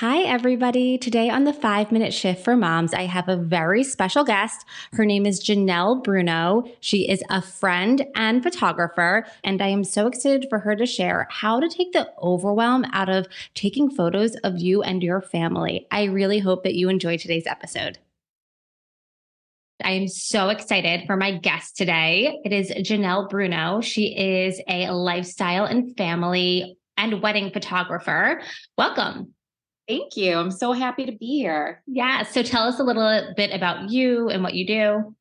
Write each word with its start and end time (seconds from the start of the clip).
Hi, 0.00 0.24
everybody. 0.24 0.98
Today 0.98 1.30
on 1.30 1.44
the 1.44 1.54
five 1.54 1.90
minute 1.90 2.12
shift 2.12 2.44
for 2.44 2.54
moms, 2.54 2.92
I 2.92 3.06
have 3.06 3.30
a 3.30 3.36
very 3.38 3.82
special 3.82 4.24
guest. 4.24 4.66
Her 4.92 5.06
name 5.06 5.24
is 5.24 5.42
Janelle 5.42 6.04
Bruno. 6.04 6.64
She 6.80 7.08
is 7.08 7.22
a 7.30 7.40
friend 7.40 8.04
and 8.14 8.42
photographer, 8.42 9.26
and 9.42 9.62
I 9.62 9.68
am 9.68 9.84
so 9.84 10.06
excited 10.06 10.48
for 10.50 10.58
her 10.58 10.76
to 10.76 10.84
share 10.84 11.26
how 11.30 11.60
to 11.60 11.68
take 11.70 11.94
the 11.94 12.12
overwhelm 12.20 12.84
out 12.92 13.08
of 13.08 13.26
taking 13.54 13.88
photos 13.88 14.36
of 14.44 14.58
you 14.58 14.82
and 14.82 15.02
your 15.02 15.22
family. 15.22 15.86
I 15.90 16.04
really 16.04 16.40
hope 16.40 16.64
that 16.64 16.74
you 16.74 16.90
enjoy 16.90 17.16
today's 17.16 17.46
episode. 17.46 17.96
I 19.82 19.92
am 19.92 20.08
so 20.08 20.50
excited 20.50 21.06
for 21.06 21.16
my 21.16 21.38
guest 21.38 21.74
today. 21.74 22.38
It 22.44 22.52
is 22.52 22.70
Janelle 22.70 23.30
Bruno. 23.30 23.80
She 23.80 24.14
is 24.14 24.60
a 24.68 24.90
lifestyle 24.90 25.64
and 25.64 25.96
family 25.96 26.76
and 26.98 27.22
wedding 27.22 27.50
photographer. 27.50 28.42
Welcome. 28.76 29.32
Thank 29.88 30.16
you. 30.16 30.36
I'm 30.36 30.50
so 30.50 30.72
happy 30.72 31.06
to 31.06 31.12
be 31.12 31.38
here. 31.38 31.82
Yeah. 31.86 32.24
So 32.24 32.42
tell 32.42 32.64
us 32.64 32.80
a 32.80 32.82
little 32.82 33.34
bit 33.36 33.52
about 33.52 33.90
you 33.90 34.28
and 34.28 34.42
what 34.42 34.54
you 34.54 34.66
do. 34.66 35.14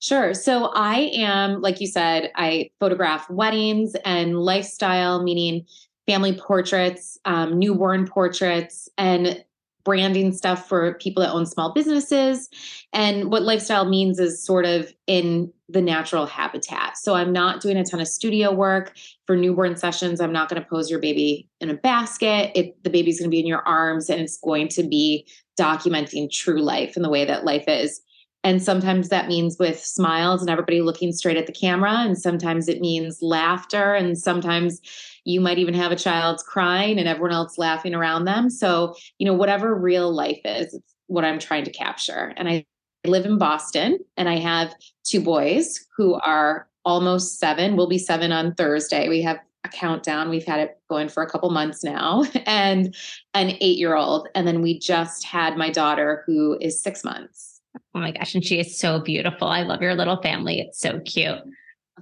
Sure. 0.00 0.34
So 0.34 0.70
I 0.74 1.10
am, 1.14 1.60
like 1.60 1.80
you 1.80 1.88
said, 1.88 2.30
I 2.36 2.70
photograph 2.78 3.28
weddings 3.28 3.96
and 4.04 4.38
lifestyle, 4.38 5.22
meaning 5.22 5.66
family 6.06 6.38
portraits, 6.38 7.18
um, 7.24 7.58
newborn 7.58 8.06
portraits, 8.06 8.88
and 8.96 9.44
branding 9.88 10.32
stuff 10.32 10.68
for 10.68 10.92
people 10.98 11.22
that 11.22 11.32
own 11.32 11.46
small 11.46 11.72
businesses. 11.72 12.50
And 12.92 13.32
what 13.32 13.42
lifestyle 13.42 13.88
means 13.88 14.18
is 14.18 14.44
sort 14.44 14.66
of 14.66 14.92
in 15.06 15.50
the 15.70 15.80
natural 15.80 16.26
habitat. 16.26 16.98
So 16.98 17.14
I'm 17.14 17.32
not 17.32 17.62
doing 17.62 17.78
a 17.78 17.84
ton 17.86 17.98
of 17.98 18.06
studio 18.06 18.52
work 18.52 18.94
for 19.26 19.34
newborn 19.34 19.76
sessions. 19.76 20.20
I'm 20.20 20.30
not 20.30 20.50
going 20.50 20.60
to 20.62 20.68
pose 20.68 20.90
your 20.90 21.00
baby 21.00 21.48
in 21.62 21.70
a 21.70 21.74
basket. 21.74 22.52
It, 22.54 22.84
the 22.84 22.90
baby's 22.90 23.18
going 23.18 23.30
to 23.30 23.34
be 23.34 23.40
in 23.40 23.46
your 23.46 23.66
arms 23.66 24.10
and 24.10 24.20
it's 24.20 24.36
going 24.36 24.68
to 24.68 24.82
be 24.82 25.26
documenting 25.58 26.30
true 26.30 26.60
life 26.60 26.94
in 26.94 27.02
the 27.02 27.08
way 27.08 27.24
that 27.24 27.46
life 27.46 27.64
is. 27.66 28.02
And 28.44 28.62
sometimes 28.62 29.08
that 29.08 29.28
means 29.28 29.58
with 29.58 29.84
smiles 29.84 30.40
and 30.40 30.48
everybody 30.48 30.80
looking 30.80 31.12
straight 31.12 31.36
at 31.36 31.46
the 31.46 31.52
camera. 31.52 31.92
And 31.92 32.16
sometimes 32.16 32.68
it 32.68 32.80
means 32.80 33.20
laughter. 33.20 33.94
And 33.94 34.16
sometimes 34.16 34.80
you 35.24 35.40
might 35.40 35.58
even 35.58 35.74
have 35.74 35.92
a 35.92 35.96
child 35.96 36.40
crying 36.46 36.98
and 36.98 37.08
everyone 37.08 37.32
else 37.32 37.58
laughing 37.58 37.94
around 37.94 38.24
them. 38.24 38.48
So, 38.48 38.94
you 39.18 39.26
know, 39.26 39.34
whatever 39.34 39.74
real 39.74 40.12
life 40.12 40.40
is, 40.44 40.72
it's 40.72 40.94
what 41.08 41.24
I'm 41.24 41.38
trying 41.38 41.64
to 41.64 41.70
capture. 41.70 42.32
And 42.36 42.48
I 42.48 42.64
live 43.04 43.26
in 43.26 43.38
Boston 43.38 43.98
and 44.16 44.28
I 44.28 44.36
have 44.38 44.74
two 45.04 45.20
boys 45.20 45.84
who 45.96 46.14
are 46.14 46.68
almost 46.84 47.38
seven, 47.38 47.76
will 47.76 47.88
be 47.88 47.98
seven 47.98 48.32
on 48.32 48.54
Thursday. 48.54 49.08
We 49.08 49.20
have 49.22 49.38
a 49.64 49.68
countdown. 49.68 50.30
We've 50.30 50.44
had 50.44 50.60
it 50.60 50.78
going 50.88 51.08
for 51.08 51.22
a 51.22 51.28
couple 51.28 51.50
months 51.50 51.84
now, 51.84 52.24
and 52.46 52.94
an 53.34 53.56
eight 53.60 53.78
year 53.78 53.96
old. 53.96 54.28
And 54.34 54.46
then 54.46 54.62
we 54.62 54.78
just 54.78 55.24
had 55.24 55.56
my 55.56 55.70
daughter 55.70 56.22
who 56.26 56.56
is 56.60 56.82
six 56.82 57.04
months. 57.04 57.47
Oh 57.76 58.00
my 58.00 58.12
gosh. 58.12 58.34
And 58.34 58.44
she 58.44 58.58
is 58.58 58.78
so 58.78 59.00
beautiful. 59.00 59.48
I 59.48 59.62
love 59.62 59.82
your 59.82 59.94
little 59.94 60.20
family. 60.22 60.60
It's 60.60 60.80
so 60.80 61.00
cute. 61.00 61.38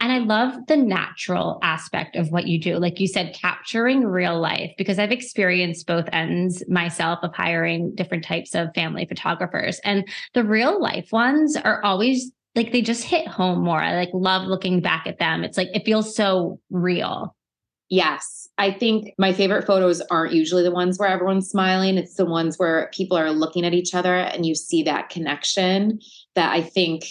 And 0.00 0.12
I 0.12 0.18
love 0.18 0.66
the 0.66 0.76
natural 0.76 1.58
aspect 1.62 2.16
of 2.16 2.30
what 2.30 2.46
you 2.46 2.60
do. 2.60 2.76
Like 2.76 3.00
you 3.00 3.08
said, 3.08 3.34
capturing 3.34 4.04
real 4.04 4.38
life, 4.38 4.72
because 4.76 4.98
I've 4.98 5.12
experienced 5.12 5.86
both 5.86 6.06
ends 6.12 6.62
myself 6.68 7.20
of 7.22 7.34
hiring 7.34 7.94
different 7.94 8.24
types 8.24 8.54
of 8.54 8.74
family 8.74 9.06
photographers. 9.06 9.80
And 9.84 10.06
the 10.34 10.44
real 10.44 10.80
life 10.80 11.08
ones 11.12 11.56
are 11.56 11.82
always 11.82 12.30
like 12.54 12.72
they 12.72 12.82
just 12.82 13.04
hit 13.04 13.28
home 13.28 13.62
more. 13.62 13.80
I 13.80 13.94
like 13.94 14.10
love 14.12 14.46
looking 14.46 14.80
back 14.80 15.06
at 15.06 15.18
them. 15.18 15.44
It's 15.44 15.58
like 15.58 15.68
it 15.74 15.84
feels 15.84 16.16
so 16.16 16.58
real. 16.70 17.35
Yes. 17.88 18.48
I 18.58 18.72
think 18.72 19.14
my 19.18 19.32
favorite 19.32 19.66
photos 19.66 20.00
aren't 20.10 20.32
usually 20.32 20.62
the 20.62 20.72
ones 20.72 20.98
where 20.98 21.08
everyone's 21.08 21.48
smiling. 21.48 21.98
It's 21.98 22.14
the 22.14 22.24
ones 22.24 22.58
where 22.58 22.90
people 22.92 23.16
are 23.16 23.30
looking 23.30 23.64
at 23.64 23.74
each 23.74 23.94
other 23.94 24.14
and 24.14 24.44
you 24.44 24.54
see 24.54 24.82
that 24.84 25.08
connection 25.08 26.00
that 26.34 26.52
I 26.52 26.62
think 26.62 27.04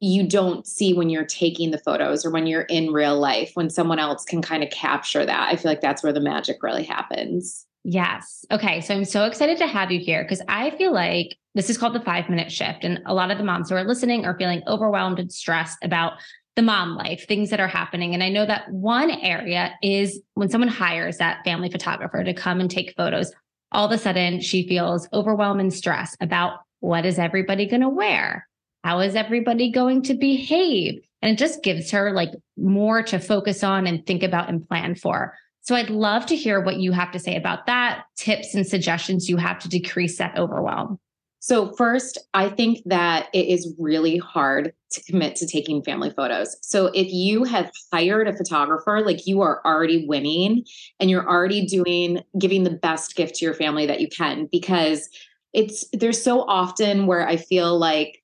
you 0.00 0.28
don't 0.28 0.66
see 0.66 0.94
when 0.94 1.10
you're 1.10 1.24
taking 1.24 1.70
the 1.70 1.78
photos 1.78 2.24
or 2.24 2.30
when 2.30 2.46
you're 2.46 2.62
in 2.62 2.92
real 2.92 3.18
life, 3.18 3.52
when 3.54 3.70
someone 3.70 3.98
else 3.98 4.24
can 4.24 4.42
kind 4.42 4.62
of 4.62 4.70
capture 4.70 5.24
that. 5.24 5.48
I 5.48 5.56
feel 5.56 5.70
like 5.70 5.80
that's 5.80 6.02
where 6.02 6.12
the 6.12 6.20
magic 6.20 6.62
really 6.62 6.84
happens. 6.84 7.66
Yes. 7.84 8.44
Okay. 8.50 8.80
So 8.80 8.94
I'm 8.94 9.04
so 9.04 9.24
excited 9.24 9.58
to 9.58 9.66
have 9.66 9.90
you 9.90 9.98
here 9.98 10.22
because 10.22 10.42
I 10.48 10.70
feel 10.76 10.92
like 10.92 11.36
this 11.54 11.70
is 11.70 11.78
called 11.78 11.94
the 11.94 12.00
five 12.00 12.28
minute 12.28 12.52
shift. 12.52 12.84
And 12.84 13.00
a 13.06 13.14
lot 13.14 13.30
of 13.30 13.38
the 13.38 13.44
moms 13.44 13.70
who 13.70 13.76
are 13.76 13.84
listening 13.84 14.26
are 14.26 14.36
feeling 14.38 14.62
overwhelmed 14.66 15.18
and 15.18 15.32
stressed 15.32 15.78
about 15.82 16.14
the 16.58 16.62
mom 16.62 16.96
life, 16.96 17.24
things 17.28 17.50
that 17.50 17.60
are 17.60 17.68
happening. 17.68 18.14
And 18.14 18.22
I 18.22 18.30
know 18.30 18.44
that 18.44 18.68
one 18.68 19.12
area 19.12 19.74
is 19.80 20.20
when 20.34 20.48
someone 20.48 20.66
hires 20.66 21.18
that 21.18 21.44
family 21.44 21.70
photographer 21.70 22.24
to 22.24 22.34
come 22.34 22.58
and 22.58 22.68
take 22.68 22.96
photos, 22.96 23.30
all 23.70 23.86
of 23.86 23.92
a 23.92 23.96
sudden 23.96 24.40
she 24.40 24.66
feels 24.66 25.08
overwhelmed 25.12 25.60
and 25.60 25.72
stress 25.72 26.16
about 26.20 26.58
what 26.80 27.06
is 27.06 27.16
everybody 27.16 27.68
going 27.68 27.82
to 27.82 27.88
wear? 27.88 28.44
How 28.82 28.98
is 28.98 29.14
everybody 29.14 29.70
going 29.70 30.02
to 30.02 30.14
behave? 30.14 31.00
And 31.22 31.30
it 31.30 31.38
just 31.38 31.62
gives 31.62 31.92
her 31.92 32.10
like 32.10 32.32
more 32.56 33.04
to 33.04 33.20
focus 33.20 33.62
on 33.62 33.86
and 33.86 34.04
think 34.04 34.24
about 34.24 34.48
and 34.48 34.66
plan 34.66 34.96
for. 34.96 35.34
So 35.60 35.76
I'd 35.76 35.90
love 35.90 36.26
to 36.26 36.34
hear 36.34 36.60
what 36.60 36.80
you 36.80 36.90
have 36.90 37.12
to 37.12 37.20
say 37.20 37.36
about 37.36 37.66
that, 37.66 38.02
tips 38.16 38.56
and 38.56 38.66
suggestions 38.66 39.28
you 39.28 39.36
have 39.36 39.60
to 39.60 39.68
decrease 39.68 40.18
that 40.18 40.36
overwhelm. 40.36 40.98
So, 41.40 41.72
first, 41.76 42.18
I 42.34 42.48
think 42.48 42.82
that 42.86 43.28
it 43.32 43.46
is 43.46 43.72
really 43.78 44.18
hard 44.18 44.72
to 44.90 45.02
commit 45.04 45.36
to 45.36 45.46
taking 45.46 45.82
family 45.82 46.10
photos. 46.10 46.56
So, 46.62 46.86
if 46.86 47.12
you 47.12 47.44
have 47.44 47.70
hired 47.92 48.26
a 48.26 48.36
photographer, 48.36 49.02
like 49.04 49.26
you 49.26 49.40
are 49.42 49.60
already 49.64 50.06
winning 50.06 50.64
and 50.98 51.10
you're 51.10 51.28
already 51.28 51.64
doing, 51.64 52.22
giving 52.38 52.64
the 52.64 52.70
best 52.70 53.14
gift 53.14 53.36
to 53.36 53.44
your 53.44 53.54
family 53.54 53.86
that 53.86 54.00
you 54.00 54.08
can, 54.08 54.48
because 54.50 55.08
it's, 55.52 55.84
there's 55.92 56.22
so 56.22 56.42
often 56.42 57.06
where 57.06 57.26
I 57.26 57.36
feel 57.36 57.78
like 57.78 58.22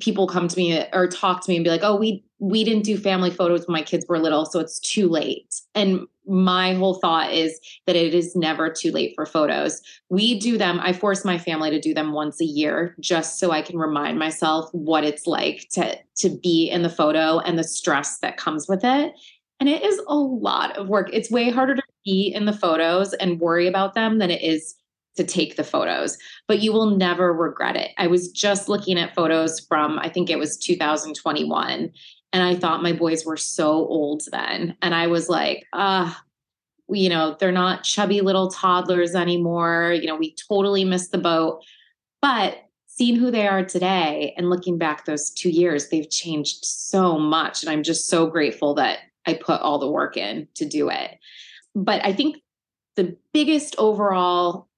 people 0.00 0.26
come 0.26 0.48
to 0.48 0.56
me 0.56 0.84
or 0.92 1.08
talk 1.08 1.44
to 1.44 1.50
me 1.50 1.56
and 1.56 1.64
be 1.64 1.70
like, 1.70 1.82
oh, 1.82 1.96
we, 1.96 2.24
we 2.38 2.64
didn't 2.64 2.84
do 2.84 2.98
family 2.98 3.30
photos 3.30 3.66
when 3.66 3.72
my 3.72 3.82
kids 3.82 4.04
were 4.08 4.18
little, 4.18 4.44
so 4.44 4.60
it's 4.60 4.78
too 4.80 5.08
late. 5.08 5.54
And 5.74 6.06
my 6.26 6.74
whole 6.74 6.94
thought 6.94 7.32
is 7.32 7.58
that 7.86 7.96
it 7.96 8.14
is 8.14 8.36
never 8.36 8.68
too 8.68 8.90
late 8.90 9.12
for 9.14 9.24
photos. 9.24 9.80
We 10.10 10.38
do 10.38 10.58
them, 10.58 10.80
I 10.80 10.92
force 10.92 11.24
my 11.24 11.38
family 11.38 11.70
to 11.70 11.80
do 11.80 11.94
them 11.94 12.12
once 12.12 12.40
a 12.40 12.44
year 12.44 12.94
just 13.00 13.38
so 13.38 13.52
I 13.52 13.62
can 13.62 13.78
remind 13.78 14.18
myself 14.18 14.68
what 14.72 15.04
it's 15.04 15.26
like 15.26 15.68
to 15.72 15.96
to 16.16 16.28
be 16.42 16.68
in 16.68 16.82
the 16.82 16.90
photo 16.90 17.38
and 17.40 17.58
the 17.58 17.64
stress 17.64 18.18
that 18.18 18.36
comes 18.36 18.68
with 18.68 18.84
it. 18.84 19.14
And 19.60 19.68
it 19.68 19.82
is 19.82 20.00
a 20.06 20.14
lot 20.14 20.76
of 20.76 20.88
work. 20.88 21.08
It's 21.12 21.30
way 21.30 21.50
harder 21.50 21.76
to 21.76 21.82
be 22.04 22.32
in 22.34 22.44
the 22.44 22.52
photos 22.52 23.14
and 23.14 23.40
worry 23.40 23.66
about 23.66 23.94
them 23.94 24.18
than 24.18 24.30
it 24.30 24.42
is 24.42 24.74
to 25.16 25.24
take 25.24 25.56
the 25.56 25.64
photos, 25.64 26.18
but 26.46 26.60
you 26.60 26.72
will 26.72 26.96
never 26.96 27.32
regret 27.32 27.76
it. 27.76 27.92
I 27.98 28.06
was 28.06 28.30
just 28.30 28.68
looking 28.68 28.98
at 28.98 29.14
photos 29.14 29.60
from 29.60 29.98
I 29.98 30.08
think 30.08 30.30
it 30.30 30.38
was 30.38 30.58
2021 30.58 31.90
and 32.36 32.44
I 32.44 32.54
thought 32.54 32.82
my 32.82 32.92
boys 32.92 33.24
were 33.24 33.38
so 33.38 33.70
old 33.70 34.24
then. 34.30 34.76
And 34.82 34.94
I 34.94 35.06
was 35.06 35.30
like, 35.30 35.64
ah, 35.72 36.22
uh, 36.90 36.94
you 36.94 37.08
know, 37.08 37.34
they're 37.40 37.50
not 37.50 37.82
chubby 37.82 38.20
little 38.20 38.50
toddlers 38.50 39.14
anymore. 39.14 39.96
You 39.98 40.06
know, 40.06 40.16
we 40.16 40.34
totally 40.46 40.84
missed 40.84 41.12
the 41.12 41.18
boat. 41.18 41.64
But 42.20 42.58
seeing 42.88 43.16
who 43.16 43.30
they 43.30 43.48
are 43.48 43.64
today 43.64 44.34
and 44.36 44.50
looking 44.50 44.76
back 44.76 45.06
those 45.06 45.30
two 45.30 45.48
years, 45.48 45.88
they've 45.88 46.10
changed 46.10 46.62
so 46.66 47.18
much. 47.18 47.62
And 47.62 47.70
I'm 47.70 47.82
just 47.82 48.06
so 48.06 48.26
grateful 48.26 48.74
that 48.74 48.98
I 49.24 49.32
put 49.32 49.62
all 49.62 49.78
the 49.78 49.90
work 49.90 50.18
in 50.18 50.46
to 50.56 50.66
do 50.66 50.90
it. 50.90 51.18
But 51.74 52.04
I 52.04 52.12
think 52.12 52.36
the 52.96 53.16
biggest 53.32 53.74
overall 53.78 54.68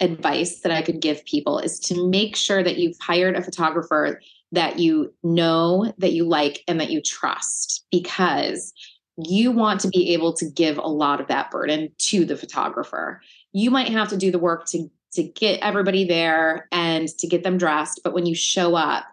advice 0.00 0.60
that 0.60 0.72
I 0.72 0.82
could 0.82 1.00
give 1.00 1.24
people 1.24 1.60
is 1.60 1.80
to 1.80 2.06
make 2.10 2.36
sure 2.36 2.62
that 2.62 2.76
you've 2.76 2.98
hired 3.00 3.36
a 3.36 3.42
photographer 3.42 4.20
that 4.52 4.78
you 4.78 5.14
know, 5.22 5.92
that 5.98 6.12
you 6.12 6.24
like, 6.24 6.62
and 6.66 6.80
that 6.80 6.90
you 6.90 7.00
trust 7.00 7.84
because 7.90 8.72
you 9.16 9.50
want 9.52 9.80
to 9.80 9.88
be 9.88 10.14
able 10.14 10.32
to 10.34 10.46
give 10.46 10.78
a 10.78 10.88
lot 10.88 11.20
of 11.20 11.28
that 11.28 11.50
burden 11.50 11.90
to 11.98 12.24
the 12.24 12.36
photographer. 12.36 13.20
You 13.52 13.70
might 13.70 13.88
have 13.88 14.08
to 14.08 14.16
do 14.16 14.30
the 14.30 14.38
work 14.38 14.66
to 14.66 14.90
to 15.12 15.24
get 15.24 15.60
everybody 15.60 16.04
there 16.04 16.68
and 16.70 17.08
to 17.08 17.26
get 17.26 17.42
them 17.42 17.58
dressed, 17.58 18.00
but 18.04 18.14
when 18.14 18.26
you 18.26 18.34
show 18.34 18.76
up, 18.76 19.04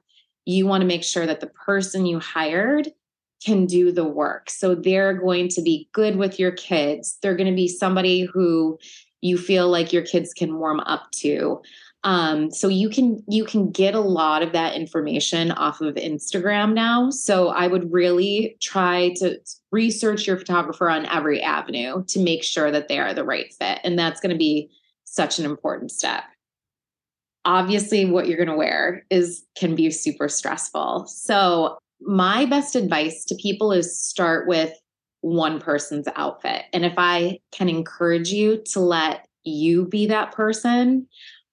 you 0.46 0.68
want 0.68 0.82
to 0.82 0.88
make 0.88 1.04
sure 1.04 1.26
that 1.26 1.40
the 1.40 1.48
person 1.48 2.06
you 2.06 2.20
hired 2.20 2.90
can 3.44 3.66
do 3.66 3.92
the 3.92 4.04
work. 4.04 4.50
So 4.50 4.76
they're 4.76 5.14
going 5.14 5.50
to 5.50 5.62
be 5.62 5.90
good 5.94 6.16
with 6.16 6.40
your 6.40 6.52
kids. 6.52 7.18
They're 7.22 7.36
going 7.36 7.50
to 7.50 7.56
be 7.56 7.68
somebody 7.68 8.24
who 8.24 8.78
you 9.22 9.38
feel 9.38 9.70
like 9.70 9.92
your 9.92 10.04
kids 10.04 10.34
can 10.34 10.58
warm 10.60 10.80
up 10.82 11.10
to. 11.12 11.62
Um, 12.04 12.52
so 12.52 12.68
you 12.68 12.90
can 12.90 13.24
you 13.28 13.44
can 13.44 13.72
get 13.72 13.96
a 13.96 14.00
lot 14.00 14.44
of 14.44 14.54
that 14.54 14.76
information 14.76 15.52
off 15.52 15.82
of 15.82 15.96
Instagram 15.96 16.74
now. 16.74 17.10
So 17.10 17.50
I 17.50 17.68
would 17.68 17.92
really 17.92 18.56
try 18.62 19.14
to 19.18 19.40
research 19.72 20.28
your 20.28 20.38
photographer 20.38 20.90
on 20.90 21.06
every 21.08 21.42
avenue 21.42 22.06
to 22.06 22.20
make 22.20 22.44
sure 22.44 22.72
that 22.72 22.88
they 22.88 23.00
are 23.00 23.14
the 23.14 23.26
right 23.26 23.52
fit. 23.54 23.80
And 23.84 23.98
that's 23.98 24.22
going 24.22 24.32
to 24.32 24.38
be 24.38 24.70
such 25.04 25.40
an 25.40 25.46
important 25.46 25.92
step. 25.92 26.24
Obviously, 27.46 28.06
what 28.06 28.28
you're 28.28 28.38
going 28.38 28.50
to 28.50 28.56
wear 28.56 29.06
is 29.10 29.44
can 29.58 29.76
be 29.76 29.90
super 29.90 30.30
stressful. 30.30 31.08
So 31.08 31.78
my 32.00 32.46
best 32.46 32.76
advice 32.76 33.26
to 33.26 33.36
people 33.36 33.72
is 33.72 34.00
start 34.00 34.48
with 34.48 34.72
one 35.22 35.60
person's 35.60 36.08
outfit. 36.16 36.66
And 36.74 36.86
if 36.86 36.94
I 36.98 37.40
can 37.52 37.70
encourage 37.70 38.30
you 38.30 38.62
to 38.68 38.80
let 38.80 39.28
you 39.44 39.86
be 39.86 40.06
that 40.08 40.32
person, 40.32 41.08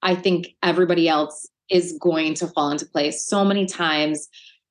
I 0.04 0.14
think 0.14 0.54
everybody 0.62 1.08
else 1.08 1.48
is 1.68 1.98
going 2.00 2.34
to 2.34 2.46
fall 2.46 2.70
into 2.70 2.86
place. 2.86 3.26
So 3.26 3.44
many 3.44 3.66
times 3.66 4.28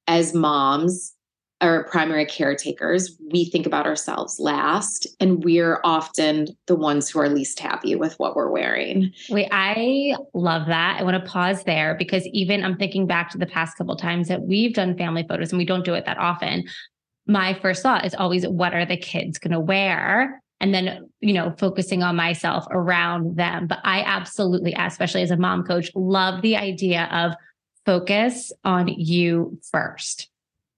as 0.08 0.34
moms, 0.34 1.14
or 1.62 1.86
primary 1.86 2.26
caretakers, 2.26 3.18
we 3.32 3.46
think 3.46 3.66
about 3.66 3.86
ourselves 3.86 4.38
last, 4.38 5.08
and 5.22 5.46
we're 5.46 5.80
often 5.86 6.48
the 6.68 6.76
ones 6.76 7.10
who 7.10 7.20
are 7.20 7.30
least 7.30 7.58
happy 7.58 7.96
with 7.96 8.16
what 8.20 8.36
we're 8.36 8.52
wearing. 8.52 9.14
Wait, 9.30 9.48
I 9.50 10.14
love 10.34 10.68
that. 10.68 11.00
I 11.00 11.04
want 11.04 11.24
to 11.24 11.32
pause 11.32 11.64
there 11.64 11.96
because 11.98 12.28
even 12.34 12.66
I'm 12.66 12.78
thinking 12.78 13.08
back 13.08 13.30
to 13.30 13.38
the 13.38 13.46
past 13.46 13.78
couple 13.78 13.96
times 13.96 14.28
that 14.28 14.42
we've 14.42 14.74
done 14.74 14.98
family 14.98 15.26
photos, 15.28 15.54
and 15.54 15.58
we 15.58 15.64
don't 15.64 15.86
do 15.86 15.94
it 15.94 16.06
that 16.06 16.18
often. 16.18 16.66
My 17.28 17.54
first 17.54 17.82
thought 17.82 18.06
is 18.06 18.14
always, 18.14 18.46
what 18.46 18.74
are 18.74 18.86
the 18.86 18.98
kids 18.98 19.40
going 19.40 19.54
to 19.54 19.60
wear? 19.62 20.43
And 20.64 20.74
then, 20.74 21.10
you 21.20 21.34
know, 21.34 21.54
focusing 21.60 22.02
on 22.02 22.16
myself 22.16 22.66
around 22.72 23.36
them. 23.36 23.68
But 23.68 23.80
I 23.84 24.02
absolutely, 24.02 24.74
especially 24.74 25.22
as 25.22 25.30
a 25.30 25.38
mom 25.38 25.64
coach, 25.64 25.92
love 25.94 26.42
the 26.42 26.58
idea 26.58 27.10
of 27.12 27.34
focus 27.86 28.52
on 28.64 28.88
you 28.88 29.60
first. 29.72 30.30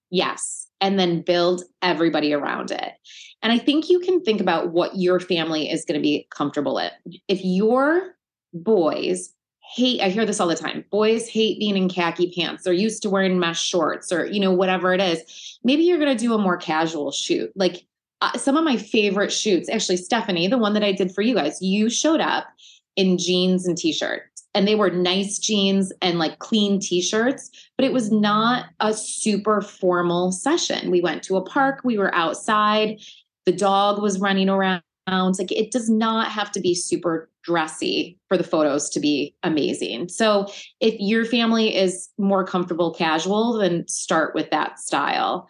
Yes 0.09 0.65
and 0.81 0.99
then 0.99 1.21
build 1.21 1.63
everybody 1.81 2.33
around 2.33 2.71
it. 2.71 2.93
And 3.41 3.51
I 3.51 3.57
think 3.57 3.89
you 3.89 3.99
can 3.99 4.21
think 4.21 4.41
about 4.41 4.71
what 4.71 4.95
your 4.95 5.19
family 5.19 5.69
is 5.69 5.85
going 5.85 5.99
to 5.99 6.03
be 6.03 6.27
comfortable 6.29 6.77
in. 6.77 6.91
If 7.27 7.43
your 7.43 8.15
boys 8.53 9.33
hate, 9.73 10.01
I 10.01 10.09
hear 10.09 10.25
this 10.25 10.39
all 10.39 10.47
the 10.47 10.55
time 10.55 10.85
boys 10.91 11.27
hate 11.27 11.59
being 11.59 11.75
in 11.75 11.89
khaki 11.89 12.31
pants, 12.35 12.63
they're 12.63 12.73
used 12.73 13.01
to 13.03 13.09
wearing 13.09 13.39
mesh 13.39 13.63
shorts 13.63 14.11
or, 14.11 14.25
you 14.25 14.39
know, 14.39 14.51
whatever 14.51 14.93
it 14.93 15.01
is, 15.01 15.57
maybe 15.63 15.83
you're 15.83 15.97
going 15.97 16.15
to 16.15 16.23
do 16.23 16.33
a 16.33 16.37
more 16.37 16.57
casual 16.57 17.11
shoot. 17.11 17.51
Like 17.55 17.85
uh, 18.21 18.37
some 18.37 18.57
of 18.57 18.63
my 18.63 18.77
favorite 18.77 19.31
shoots, 19.31 19.69
actually, 19.69 19.97
Stephanie, 19.97 20.47
the 20.47 20.57
one 20.57 20.73
that 20.73 20.83
I 20.83 20.91
did 20.91 21.13
for 21.13 21.21
you 21.21 21.35
guys, 21.35 21.61
you 21.61 21.89
showed 21.89 22.21
up 22.21 22.47
in 22.95 23.17
jeans 23.17 23.67
and 23.67 23.77
t 23.77 23.91
shirt 23.91 24.23
and 24.55 24.65
they 24.65 24.75
were 24.75 24.89
nice 24.89 25.37
jeans 25.37 25.91
and 26.01 26.17
like 26.17 26.39
clean 26.39 26.79
t-shirts 26.79 27.51
but 27.77 27.85
it 27.85 27.93
was 27.93 28.11
not 28.11 28.67
a 28.79 28.93
super 28.93 29.61
formal 29.61 30.31
session. 30.31 30.89
We 30.89 31.01
went 31.01 31.21
to 31.23 31.35
a 31.35 31.41
park 31.43 31.81
we 31.83 31.99
were 31.99 32.15
outside 32.15 32.99
the 33.45 33.51
dog 33.51 34.01
was 34.01 34.19
running 34.19 34.49
around 34.49 34.81
like 35.07 35.51
it 35.51 35.71
does 35.71 35.87
not 35.87 36.31
have 36.31 36.51
to 36.53 36.59
be 36.59 36.73
super 36.73 37.29
dressy 37.43 38.17
for 38.27 38.37
the 38.37 38.43
photos 38.43 38.89
to 38.89 38.99
be 38.99 39.35
amazing. 39.43 40.09
So 40.09 40.47
if 40.79 40.95
your 40.97 41.25
family 41.25 41.75
is 41.75 42.09
more 42.17 42.43
comfortable 42.43 42.91
casual 42.91 43.53
then 43.53 43.87
start 43.87 44.33
with 44.33 44.49
that 44.49 44.79
style 44.79 45.47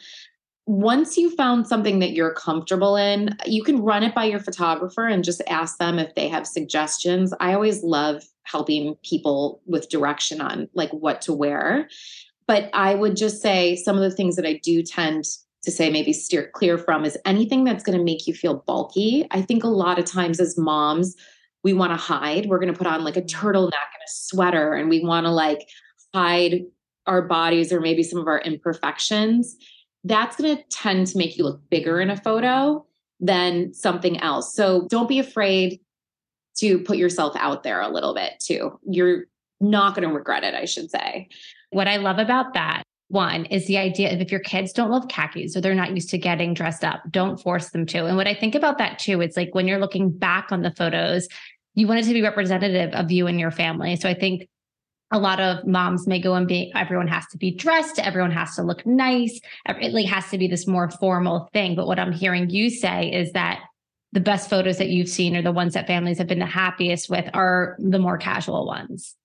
once 0.68 1.16
you 1.16 1.36
found 1.36 1.68
something 1.68 2.00
that 2.00 2.14
you're 2.14 2.34
comfortable 2.34 2.96
in, 2.96 3.38
you 3.46 3.64
can 3.64 3.82
run 3.82 4.02
it 4.02 4.16
by 4.16 4.26
your 4.26 4.40
photographer 4.40 5.06
and 5.06 5.24
just 5.24 5.42
ask 5.48 5.78
them 5.78 6.00
if 6.00 6.16
they 6.16 6.28
have 6.28 6.48
suggestions. 6.48 7.34
I 7.40 7.54
always 7.54 7.84
love 7.84 8.24
helping 8.44 8.96
people 9.04 9.62
with 9.68 9.90
direction 9.90 10.42
on 10.42 10.68
like 10.74 10.92
what 10.92 11.22
to 11.22 11.34
wear. 11.34 11.88
But 12.48 12.70
I 12.74 12.96
would 12.96 13.16
just 13.16 13.42
say 13.42 13.76
some 13.76 13.96
of 13.96 14.02
the 14.02 14.16
things 14.16 14.36
that 14.36 14.46
I 14.46 14.60
do 14.64 14.82
tend 14.82 15.26
to 15.64 15.72
say 15.72 15.90
maybe 15.90 16.14
steer 16.14 16.50
clear 16.54 16.78
from 16.78 17.06
is 17.06 17.18
anything 17.26 17.64
that's 17.64 17.84
going 17.84 17.98
to 17.98 18.04
make 18.04 18.28
you 18.28 18.34
feel 18.34 18.64
bulky. 18.68 19.28
I 19.32 19.42
think 19.42 19.64
a 19.64 19.68
lot 19.68 20.00
of 20.00 20.06
times 20.06 20.40
as 20.40 20.58
moms, 20.58 21.16
we 21.64 21.74
want 21.74 21.92
to 21.92 21.98
hide. 21.98 22.48
We're 22.48 22.60
going 22.60 22.74
to 22.74 22.78
put 22.78 22.88
on 22.88 23.04
like 23.04 23.18
a 23.18 23.22
mm-hmm. 23.22 23.48
turtleneck 23.48 23.66
and 23.68 24.04
a 24.04 24.10
sweater 24.10 24.74
and 24.74 24.90
we 24.90 25.04
want 25.04 25.26
to 25.26 25.32
like 25.32 25.68
hide 26.14 26.66
our 27.06 27.22
bodies 27.22 27.72
or 27.72 27.82
maybe 27.82 28.02
some 28.02 28.20
of 28.20 28.28
our 28.28 28.40
imperfections 28.40 29.58
that's 30.06 30.38
going 30.38 30.56
to 30.56 30.63
tend 30.69 31.07
to 31.07 31.18
make 31.18 31.38
you 31.38 31.44
look 31.44 31.62
bigger 31.69 32.00
in 32.00 32.10
a 32.10 32.18
photo 32.18 32.86
than 33.19 33.74
something 33.74 34.19
else. 34.22 34.54
So 34.54 34.88
don't 34.90 35.10
be 35.10 35.19
afraid 35.19 35.81
to 36.57 36.80
put 36.80 36.98
yourself 36.98 37.36
out 37.38 37.63
there 37.63 37.81
a 37.81 37.90
little 37.90 38.13
bit 38.13 38.34
too. 38.40 38.80
You're 38.88 39.25
not 39.60 39.96
going 39.96 40.07
to 40.07 40.13
regret 40.13 40.44
it, 40.44 40.54
I 40.54 40.66
should 40.66 40.92
say. 40.92 41.28
What 41.72 41.88
I 41.88 41.98
love 41.98 42.19
about 42.19 42.54
that 42.54 42.84
one 43.10 43.46
is 43.46 43.68
the 43.68 43.78
idea 43.78 44.13
of 44.13 44.22
if 44.22 44.31
your 44.31 44.40
kids 44.40 44.72
don't 44.74 44.92
love 44.92 45.07
khakis 45.07 45.56
or 45.56 45.62
they're 45.62 45.75
not 45.75 45.94
used 45.94 46.10
to 46.10 46.18
getting 46.18 46.54
dressed 46.54 46.84
up, 46.84 47.02
don't 47.10 47.40
force 47.40 47.69
them 47.69 47.86
to. 47.88 48.06
And 48.06 48.18
what 48.18 48.28
I 48.28 48.34
think 48.34 48.56
about 48.56 48.78
that 48.78 49.00
too, 49.00 49.22
it's 49.22 49.38
like 49.38 49.54
when 49.54 49.68
you're 49.68 49.80
looking 49.80 50.10
back 50.10 50.52
on 50.52 50.62
the 50.62 50.72
photos, 50.72 51.28
you 51.74 51.88
want 51.88 52.00
it 52.00 52.04
to 52.04 52.13
be 52.13 52.22
representative 52.22 52.94
of 52.94 53.12
you 53.12 53.28
and 53.28 53.40
your 53.40 53.52
family. 53.52 53.96
So 53.96 54.07
I 54.10 54.13
think 54.13 54.48
a 55.12 55.19
lot 55.19 55.40
of 55.40 55.66
moms 55.66 56.07
may 56.07 56.19
go 56.19 56.34
and 56.34 56.48
be 56.48 56.72
everyone 56.75 57.07
has 57.07 57.25
to 57.28 57.38
be 57.38 57.52
dressed 57.52 58.00
everyone 58.00 58.31
has 58.31 58.56
to 58.56 58.63
look 58.63 58.86
nice 58.86 59.40
it 59.68 59.94
like 59.94 60.07
has 60.07 60.30
to 60.30 60.38
be 60.38 60.48
this 60.48 60.68
more 60.68 60.90
formal 60.90 61.50
thing. 61.54 61.75
But 61.75 61.88
what 61.88 62.00
i'm 62.00 62.12
hearing 62.12 62.50
you 62.50 62.69
say 62.69 63.12
is 63.12 63.31
that 63.34 63.62
the 64.12 64.19
best 64.19 64.50
photos 64.50 64.78
that 64.78 64.90
you've 64.90 65.10
seen 65.10 65.36
are 65.36 65.42
the 65.42 65.52
ones 65.52 65.74
that 65.74 65.88
families 65.88 66.18
have 66.18 66.28
been 66.28 66.40
the 66.40 66.46
happiest 66.46 67.10
with 67.10 67.30
are 67.34 67.75
the 67.80 68.00
more 68.00 68.18
casual 68.18 68.66
ones. 68.66 69.16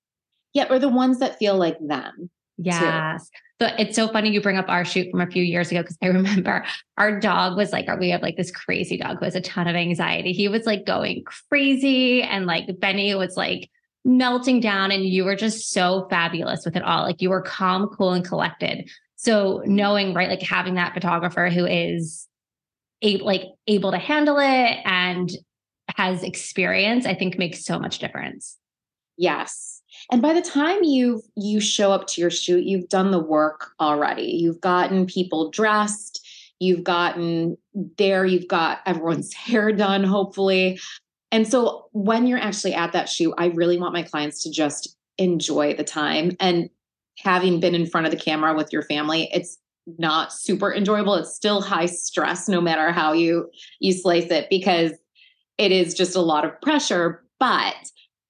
Yeah 0.52 0.66
or 0.68 0.78
the 0.78 0.88
ones 0.88 1.20
that 1.20 1.38
feel 1.38 1.56
like 1.56 1.78
them 1.80 2.28
yes. 2.58 3.30
Too. 3.60 3.66
so 3.66 3.74
it's 3.78 3.96
so 3.96 4.08
funny 4.08 4.30
you 4.30 4.40
bring 4.40 4.58
up 4.58 4.68
our 4.68 4.84
shoot 4.84 5.10
from 5.10 5.20
a 5.20 5.26
few 5.26 5.42
years 5.42 5.70
ago 5.70 5.82
because 5.82 5.96
i 6.02 6.06
remember 6.08 6.64
our 6.98 7.20
dog 7.20 7.56
was 7.56 7.72
like 7.72 7.86
we 7.98 8.10
have 8.10 8.22
like 8.22 8.36
this 8.36 8.50
crazy 8.50 8.96
dog 8.96 9.18
who 9.18 9.24
has 9.24 9.36
a 9.36 9.40
ton 9.40 9.68
of 9.68 9.76
anxiety. 9.76 10.32
He 10.32 10.48
was 10.48 10.66
like 10.66 10.84
going 10.84 11.24
crazy 11.48 12.22
and 12.22 12.46
like 12.46 12.80
benny 12.80 13.14
was 13.14 13.36
like 13.36 13.70
melting 14.04 14.60
down 14.60 14.90
and 14.90 15.04
you 15.04 15.24
were 15.24 15.36
just 15.36 15.70
so 15.70 16.06
fabulous 16.08 16.64
with 16.64 16.76
it 16.76 16.82
all. 16.82 17.02
Like 17.02 17.20
you 17.20 17.30
were 17.30 17.42
calm, 17.42 17.88
cool, 17.88 18.12
and 18.12 18.24
collected. 18.24 18.88
So 19.16 19.62
knowing, 19.66 20.14
right, 20.14 20.30
like 20.30 20.42
having 20.42 20.74
that 20.74 20.94
photographer 20.94 21.50
who 21.50 21.66
is 21.66 22.26
able, 23.02 23.26
like 23.26 23.44
able 23.66 23.90
to 23.90 23.98
handle 23.98 24.38
it 24.38 24.78
and 24.84 25.30
has 25.96 26.22
experience, 26.22 27.04
I 27.06 27.14
think 27.14 27.38
makes 27.38 27.64
so 27.64 27.78
much 27.78 27.98
difference. 27.98 28.56
Yes. 29.16 29.82
And 30.10 30.22
by 30.22 30.32
the 30.32 30.40
time 30.40 30.82
you 30.82 31.20
you 31.36 31.60
show 31.60 31.92
up 31.92 32.06
to 32.08 32.20
your 32.20 32.30
shoot, 32.30 32.64
you've 32.64 32.88
done 32.88 33.10
the 33.10 33.18
work 33.18 33.72
already. 33.80 34.22
You've 34.22 34.60
gotten 34.60 35.04
people 35.04 35.50
dressed, 35.50 36.26
you've 36.58 36.84
gotten 36.84 37.58
there, 37.98 38.24
you've 38.24 38.48
got 38.48 38.80
everyone's 38.86 39.34
hair 39.34 39.72
done, 39.72 40.04
hopefully. 40.04 40.80
And 41.32 41.46
so 41.46 41.86
when 41.92 42.26
you're 42.26 42.38
actually 42.38 42.74
at 42.74 42.92
that 42.92 43.08
shoot, 43.08 43.34
I 43.38 43.46
really 43.46 43.78
want 43.78 43.94
my 43.94 44.02
clients 44.02 44.42
to 44.44 44.50
just 44.50 44.96
enjoy 45.18 45.74
the 45.74 45.84
time. 45.84 46.36
And 46.40 46.70
having 47.18 47.60
been 47.60 47.74
in 47.74 47.86
front 47.86 48.06
of 48.06 48.10
the 48.10 48.18
camera 48.18 48.54
with 48.54 48.72
your 48.72 48.82
family, 48.82 49.28
it's 49.32 49.58
not 49.98 50.32
super 50.32 50.72
enjoyable. 50.72 51.14
It's 51.14 51.34
still 51.34 51.60
high 51.60 51.86
stress 51.86 52.48
no 52.48 52.60
matter 52.60 52.92
how 52.92 53.12
you 53.12 53.50
you 53.80 53.92
slice 53.92 54.30
it 54.30 54.48
because 54.50 54.92
it 55.58 55.72
is 55.72 55.94
just 55.94 56.16
a 56.16 56.20
lot 56.20 56.44
of 56.44 56.60
pressure, 56.62 57.24
but 57.38 57.76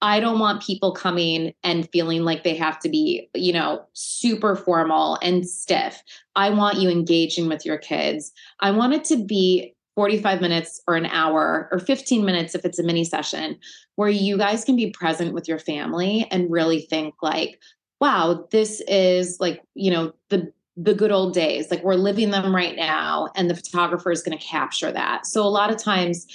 I 0.01 0.19
don't 0.19 0.39
want 0.39 0.63
people 0.63 0.93
coming 0.93 1.53
and 1.63 1.87
feeling 1.91 2.23
like 2.23 2.43
they 2.43 2.55
have 2.55 2.79
to 2.79 2.89
be, 2.89 3.29
you 3.35 3.53
know, 3.53 3.85
super 3.93 4.55
formal 4.55 5.19
and 5.21 5.47
stiff. 5.47 6.01
I 6.35 6.49
want 6.49 6.79
you 6.79 6.89
engaging 6.89 7.47
with 7.47 7.65
your 7.65 7.77
kids. 7.77 8.31
I 8.61 8.71
want 8.71 8.93
it 8.93 9.03
to 9.05 9.23
be 9.23 9.75
45 9.95 10.41
minutes 10.41 10.81
or 10.87 10.95
an 10.95 11.05
hour 11.07 11.67
or 11.71 11.79
15 11.79 12.25
minutes 12.25 12.55
if 12.55 12.65
it's 12.65 12.79
a 12.79 12.83
mini 12.83 13.03
session 13.03 13.57
where 13.95 14.09
you 14.09 14.37
guys 14.37 14.63
can 14.63 14.75
be 14.75 14.91
present 14.91 15.33
with 15.33 15.47
your 15.47 15.59
family 15.59 16.27
and 16.31 16.51
really 16.51 16.81
think 16.81 17.15
like 17.21 17.59
wow 17.99 18.47
this 18.51 18.81
is 18.87 19.37
like 19.39 19.61
you 19.75 19.91
know 19.91 20.13
the 20.29 20.51
the 20.77 20.93
good 20.93 21.11
old 21.11 21.33
days. 21.33 21.69
Like 21.69 21.83
we're 21.83 21.95
living 21.95 22.31
them 22.31 22.55
right 22.55 22.75
now 22.75 23.29
and 23.35 23.49
the 23.49 23.55
photographer 23.55 24.11
is 24.11 24.21
going 24.21 24.37
to 24.37 24.43
capture 24.43 24.91
that. 24.91 25.25
So 25.25 25.43
a 25.43 25.49
lot 25.49 25.71
of 25.71 25.77
times 25.77 26.25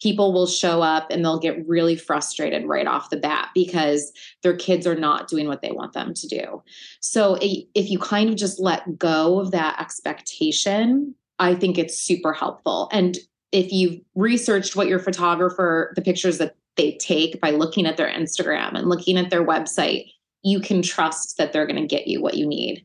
people 0.00 0.32
will 0.32 0.46
show 0.46 0.80
up 0.80 1.08
and 1.10 1.22
they'll 1.22 1.38
get 1.38 1.66
really 1.68 1.96
frustrated 1.96 2.64
right 2.64 2.86
off 2.86 3.10
the 3.10 3.18
bat 3.18 3.50
because 3.54 4.12
their 4.42 4.56
kids 4.56 4.86
are 4.86 4.94
not 4.94 5.28
doing 5.28 5.46
what 5.46 5.60
they 5.60 5.72
want 5.72 5.92
them 5.92 6.14
to 6.14 6.26
do. 6.26 6.62
So 7.00 7.34
eh, 7.34 7.62
if 7.74 7.90
you 7.90 7.98
kind 7.98 8.30
of 8.30 8.36
just 8.36 8.58
let 8.58 8.98
go 8.98 9.40
of 9.40 9.50
that 9.50 9.78
expectation 9.78 11.14
I 11.40 11.56
think 11.56 11.78
it's 11.78 12.00
super 12.00 12.32
helpful. 12.32 12.88
And 12.92 13.18
if 13.50 13.72
you've 13.72 14.00
researched 14.14 14.76
what 14.76 14.86
your 14.86 15.00
photographer, 15.00 15.92
the 15.96 16.02
pictures 16.02 16.38
that 16.38 16.54
they 16.76 16.96
take 16.98 17.40
by 17.40 17.50
looking 17.50 17.86
at 17.86 17.96
their 17.96 18.08
Instagram 18.08 18.78
and 18.78 18.88
looking 18.88 19.16
at 19.16 19.30
their 19.30 19.44
website, 19.44 20.04
you 20.42 20.60
can 20.60 20.82
trust 20.82 21.36
that 21.38 21.52
they're 21.52 21.66
going 21.66 21.80
to 21.80 21.86
get 21.86 22.06
you 22.06 22.22
what 22.22 22.36
you 22.36 22.46
need. 22.46 22.84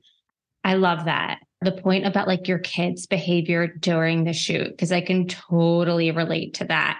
I 0.63 0.73
love 0.73 1.05
that. 1.05 1.39
The 1.61 1.71
point 1.71 2.05
about 2.05 2.27
like 2.27 2.47
your 2.47 2.59
kids' 2.59 3.05
behavior 3.05 3.67
during 3.67 4.23
the 4.23 4.33
shoot, 4.33 4.69
because 4.69 4.91
I 4.91 5.01
can 5.01 5.27
totally 5.27 6.11
relate 6.11 6.55
to 6.55 6.65
that. 6.65 6.99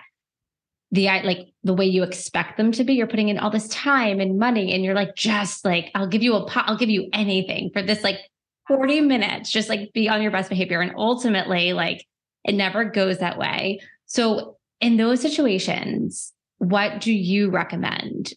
The 0.91 1.07
like 1.23 1.47
the 1.63 1.73
way 1.73 1.85
you 1.85 2.03
expect 2.03 2.57
them 2.57 2.71
to 2.73 2.83
be, 2.83 2.93
you're 2.93 3.07
putting 3.07 3.29
in 3.29 3.39
all 3.39 3.49
this 3.49 3.67
time 3.69 4.19
and 4.19 4.37
money, 4.37 4.73
and 4.73 4.83
you're 4.83 4.93
like, 4.93 5.15
just 5.15 5.65
like, 5.65 5.91
I'll 5.95 6.07
give 6.07 6.23
you 6.23 6.35
a 6.35 6.47
pot, 6.47 6.65
I'll 6.67 6.77
give 6.77 6.89
you 6.89 7.09
anything 7.11 7.71
for 7.73 7.81
this 7.81 8.03
like 8.03 8.19
40 8.67 9.01
minutes, 9.01 9.51
just 9.51 9.69
like 9.69 9.93
be 9.93 10.09
on 10.09 10.21
your 10.21 10.31
best 10.31 10.49
behavior. 10.49 10.81
And 10.81 10.93
ultimately, 10.97 11.73
like 11.73 12.05
it 12.43 12.55
never 12.55 12.85
goes 12.85 13.19
that 13.19 13.37
way. 13.37 13.79
So, 14.05 14.57
in 14.81 14.97
those 14.97 15.21
situations, 15.21 16.33
what 16.57 17.01
do 17.01 17.13
you 17.13 17.49
recommend? 17.49 18.33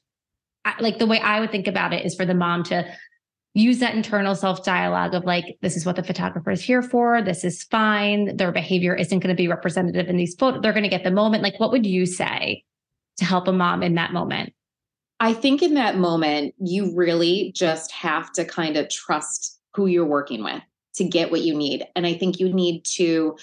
Like 0.81 0.99
the 0.99 1.07
way 1.07 1.21
I 1.21 1.41
would 1.41 1.51
think 1.51 1.67
about 1.67 1.93
it 1.93 2.05
is 2.05 2.15
for 2.15 2.25
the 2.25 2.35
mom 2.35 2.63
to 2.65 2.85
use 3.55 3.79
that 3.79 3.95
internal 3.95 4.35
self 4.35 4.63
dialogue 4.65 5.15
of 5.15 5.25
like, 5.25 5.59
this 5.63 5.77
is 5.77 5.85
what 5.85 5.97
the 5.97 6.03
photographer 6.03 6.51
is 6.51 6.63
here 6.63 6.83
for. 6.83 7.23
This 7.23 7.45
is 7.45 7.65
fine. 7.65 8.37
Their 8.37 8.53
behavior 8.53 8.95
isn't 8.95 9.19
going 9.19 9.35
to 9.35 9.41
be 9.41 9.49
representative 9.49 10.09
in 10.09 10.17
these 10.17 10.35
photos. 10.35 10.63
They're 10.63 10.73
going 10.73 10.85
to 10.85 10.89
get 10.89 11.05
the 11.05 11.11
moment. 11.11 11.43
Like, 11.43 11.59
what 11.59 11.73
would 11.73 11.87
you 11.87 12.07
say 12.07 12.65
to 13.17 13.25
help 13.25 13.49
a 13.49 13.53
mom 13.53 13.83
in 13.83 13.95
that 13.95 14.13
moment? 14.13 14.53
I 15.21 15.33
think 15.33 15.63
in 15.63 15.75
that 15.75 15.97
moment, 15.97 16.55
you 16.59 16.95
really 16.95 17.53
just 17.55 17.91
have 17.91 18.31
to 18.33 18.45
kind 18.45 18.77
of 18.77 18.89
trust 18.89 19.58
who 19.75 19.87
you're 19.87 20.05
working 20.05 20.43
with 20.43 20.63
to 20.95 21.05
get 21.05 21.31
what 21.31 21.43
you 21.43 21.57
need. 21.57 21.87
And 21.95 22.07
I 22.07 22.15
think 22.15 22.41
you 22.41 22.53
need 22.53 22.85
to 22.97 23.37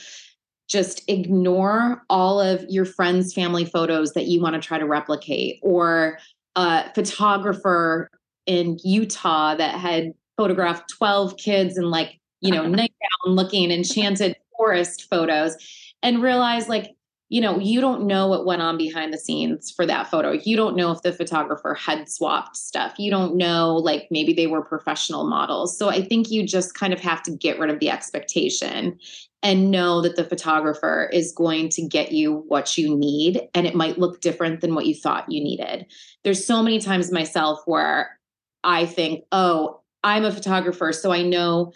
just 0.67 1.03
ignore 1.07 2.03
all 2.09 2.41
of 2.41 2.65
your 2.69 2.85
friends' 2.85 3.33
family 3.33 3.65
photos 3.65 4.13
that 4.13 4.25
you 4.25 4.41
want 4.41 4.55
to 4.55 4.67
try 4.67 4.77
to 4.77 4.85
replicate, 4.85 5.59
or 5.61 6.17
a 6.55 6.91
photographer 6.93 8.09
in 8.45 8.77
Utah 8.83 9.55
that 9.55 9.79
had 9.79 10.13
photographed 10.37 10.89
12 10.97 11.37
kids 11.37 11.77
in 11.77 11.89
like, 11.89 12.19
you 12.41 12.51
know, 12.51 12.63
nightgown 12.67 12.89
looking 13.25 13.71
enchanted 13.71 14.35
forest 14.57 15.07
photos 15.09 15.55
and 16.01 16.21
realize 16.21 16.67
like 16.69 16.95
you 17.29 17.41
know, 17.41 17.59
you 17.59 17.81
don't 17.81 18.05
know 18.05 18.27
what 18.27 18.45
went 18.45 18.61
on 18.61 18.77
behind 18.77 19.11
the 19.11 19.17
scenes 19.17 19.71
for 19.71 19.85
that 19.85 20.09
photo. 20.11 20.33
You 20.33 20.55
don't 20.55 20.75
know 20.75 20.91
if 20.91 21.01
the 21.01 21.11
photographer 21.11 21.73
had 21.73 22.07
swapped 22.07 22.55
stuff. 22.55 22.93
You 22.99 23.09
don't 23.09 23.35
know, 23.35 23.75
like, 23.75 24.07
maybe 24.11 24.31
they 24.31 24.45
were 24.45 24.61
professional 24.61 25.27
models. 25.27 25.77
So 25.77 25.89
I 25.89 26.03
think 26.03 26.29
you 26.29 26.45
just 26.45 26.75
kind 26.75 26.93
of 26.93 26.99
have 26.99 27.23
to 27.23 27.31
get 27.31 27.57
rid 27.57 27.71
of 27.71 27.79
the 27.79 27.89
expectation 27.89 28.99
and 29.41 29.71
know 29.71 30.01
that 30.01 30.15
the 30.15 30.23
photographer 30.23 31.09
is 31.11 31.31
going 31.31 31.69
to 31.69 31.87
get 31.87 32.11
you 32.11 32.43
what 32.47 32.77
you 32.77 32.95
need. 32.95 33.41
And 33.55 33.65
it 33.65 33.75
might 33.75 33.97
look 33.97 34.21
different 34.21 34.61
than 34.61 34.75
what 34.75 34.85
you 34.85 34.93
thought 34.93 35.31
you 35.31 35.43
needed. 35.43 35.85
There's 36.23 36.45
so 36.45 36.61
many 36.61 36.79
times 36.79 37.11
myself 37.11 37.59
where 37.65 38.19
I 38.63 38.85
think, 38.85 39.23
oh, 39.31 39.81
I'm 40.03 40.25
a 40.25 40.31
photographer, 40.31 40.93
so 40.93 41.11
I 41.11 41.23
know 41.23 41.73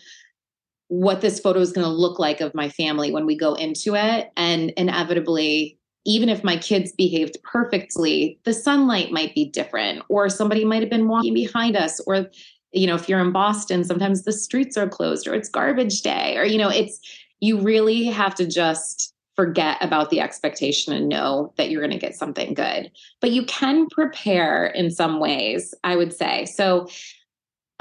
what 0.90 1.22
this 1.22 1.40
photo 1.40 1.60
is 1.60 1.72
going 1.72 1.86
to 1.86 1.92
look 1.92 2.20
like 2.20 2.42
of 2.42 2.54
my 2.54 2.68
family 2.68 3.12
when 3.12 3.26
we 3.26 3.38
go 3.38 3.54
into 3.54 3.96
it. 3.96 4.32
And 4.36 4.72
inevitably, 4.72 5.78
even 6.06 6.30
if 6.30 6.44
my 6.44 6.58
kids 6.58 6.92
behaved 6.92 7.38
perfectly, 7.44 8.40
the 8.44 8.54
sunlight 8.54 9.12
might 9.12 9.36
be 9.36 9.46
different, 9.46 10.04
or 10.10 10.30
somebody 10.30 10.66
might 10.66 10.82
have 10.82 10.90
been 10.90 11.08
walking 11.08 11.34
behind 11.34 11.78
us, 11.78 12.00
or, 12.02 12.28
you 12.72 12.88
know, 12.88 12.96
if 12.96 13.08
you're 13.08 13.20
in 13.20 13.32
Boston, 13.32 13.84
sometimes 13.84 14.24
the 14.24 14.34
streets 14.34 14.78
are 14.78 14.90
closed, 14.90 15.28
or 15.28 15.36
it's 15.36 15.50
garbage 15.50 16.02
day, 16.02 16.38
or, 16.38 16.46
you 16.46 16.58
know, 16.58 16.70
it's, 16.70 17.00
you 17.40 17.60
really 17.62 18.06
have 18.06 18.34
to 18.36 18.48
just 18.48 19.14
forget 19.36 19.78
about 19.82 20.10
the 20.10 20.20
expectation 20.20 20.92
and 20.92 21.08
know 21.08 21.54
that 21.58 21.70
you're 21.70 21.82
going 21.82 21.92
to 21.92 21.98
get 21.98 22.16
something 22.16 22.54
good. 22.54 22.92
But 23.22 23.32
you 23.32 23.46
can 23.46 23.88
prepare 23.88 24.66
in 24.66 24.90
some 24.90 25.20
ways, 25.20 25.74
I 25.84 25.96
would 25.96 26.14
say. 26.14 26.46
So, 26.46 26.88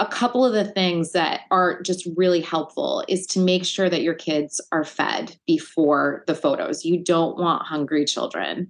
a 0.00 0.06
couple 0.06 0.44
of 0.44 0.52
the 0.52 0.64
things 0.64 1.10
that 1.12 1.40
are 1.50 1.82
just 1.82 2.06
really 2.16 2.40
helpful 2.40 3.04
is 3.08 3.26
to 3.26 3.40
make 3.40 3.64
sure 3.64 3.90
that 3.90 4.02
your 4.02 4.14
kids 4.14 4.60
are 4.70 4.84
fed 4.84 5.36
before 5.44 6.22
the 6.28 6.36
photos. 6.36 6.84
You 6.84 7.02
don't 7.02 7.36
want 7.36 7.66
hungry 7.66 8.04
children 8.04 8.68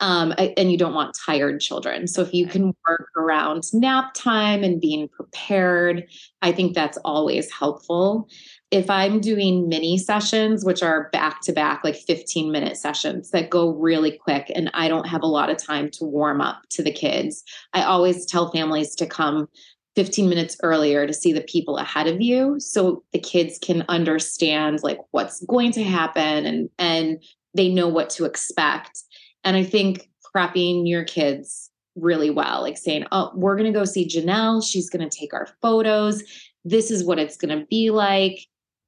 um, 0.00 0.32
and 0.38 0.72
you 0.72 0.78
don't 0.78 0.94
want 0.94 1.14
tired 1.26 1.60
children. 1.60 2.06
So, 2.06 2.22
if 2.22 2.32
you 2.32 2.46
can 2.46 2.74
work 2.88 3.08
around 3.16 3.64
nap 3.74 4.14
time 4.14 4.64
and 4.64 4.80
being 4.80 5.08
prepared, 5.08 6.04
I 6.40 6.52
think 6.52 6.74
that's 6.74 6.98
always 7.04 7.52
helpful. 7.52 8.28
If 8.70 8.88
I'm 8.88 9.20
doing 9.20 9.68
mini 9.68 9.98
sessions, 9.98 10.64
which 10.64 10.82
are 10.82 11.10
back 11.10 11.42
to 11.42 11.52
back, 11.52 11.82
like 11.84 11.96
15 11.96 12.50
minute 12.52 12.76
sessions 12.76 13.32
that 13.32 13.50
go 13.50 13.70
really 13.70 14.12
quick, 14.12 14.50
and 14.54 14.70
I 14.72 14.88
don't 14.88 15.08
have 15.08 15.22
a 15.22 15.26
lot 15.26 15.50
of 15.50 15.58
time 15.58 15.90
to 15.92 16.04
warm 16.04 16.40
up 16.40 16.62
to 16.70 16.82
the 16.82 16.92
kids, 16.92 17.42
I 17.74 17.82
always 17.82 18.24
tell 18.24 18.50
families 18.50 18.94
to 18.94 19.06
come 19.06 19.48
15 19.96 20.28
minutes 20.28 20.56
earlier 20.62 21.06
to 21.06 21.12
see 21.12 21.32
the 21.32 21.40
people 21.40 21.76
ahead 21.76 22.06
of 22.06 22.20
you 22.20 22.58
so 22.60 23.02
the 23.12 23.18
kids 23.18 23.58
can 23.60 23.84
understand 23.88 24.82
like 24.82 24.98
what's 25.10 25.44
going 25.46 25.72
to 25.72 25.82
happen 25.82 26.46
and 26.46 26.70
and 26.78 27.22
they 27.54 27.68
know 27.68 27.88
what 27.88 28.10
to 28.10 28.24
expect. 28.24 29.02
And 29.42 29.56
i 29.56 29.64
think 29.64 30.08
prepping 30.34 30.88
your 30.88 31.04
kids 31.04 31.70
really 31.96 32.30
well 32.30 32.62
like 32.62 32.78
saying 32.78 33.04
oh 33.10 33.32
we're 33.34 33.56
going 33.56 33.72
to 33.72 33.78
go 33.78 33.84
see 33.84 34.08
janelle. 34.08 34.64
She's 34.64 34.88
going 34.88 35.08
to 35.08 35.18
take 35.18 35.34
our 35.34 35.48
photos. 35.60 36.22
This 36.64 36.90
is 36.90 37.04
what 37.04 37.18
it's 37.18 37.36
going 37.36 37.58
to 37.58 37.66
be 37.66 37.90
like. 37.90 38.38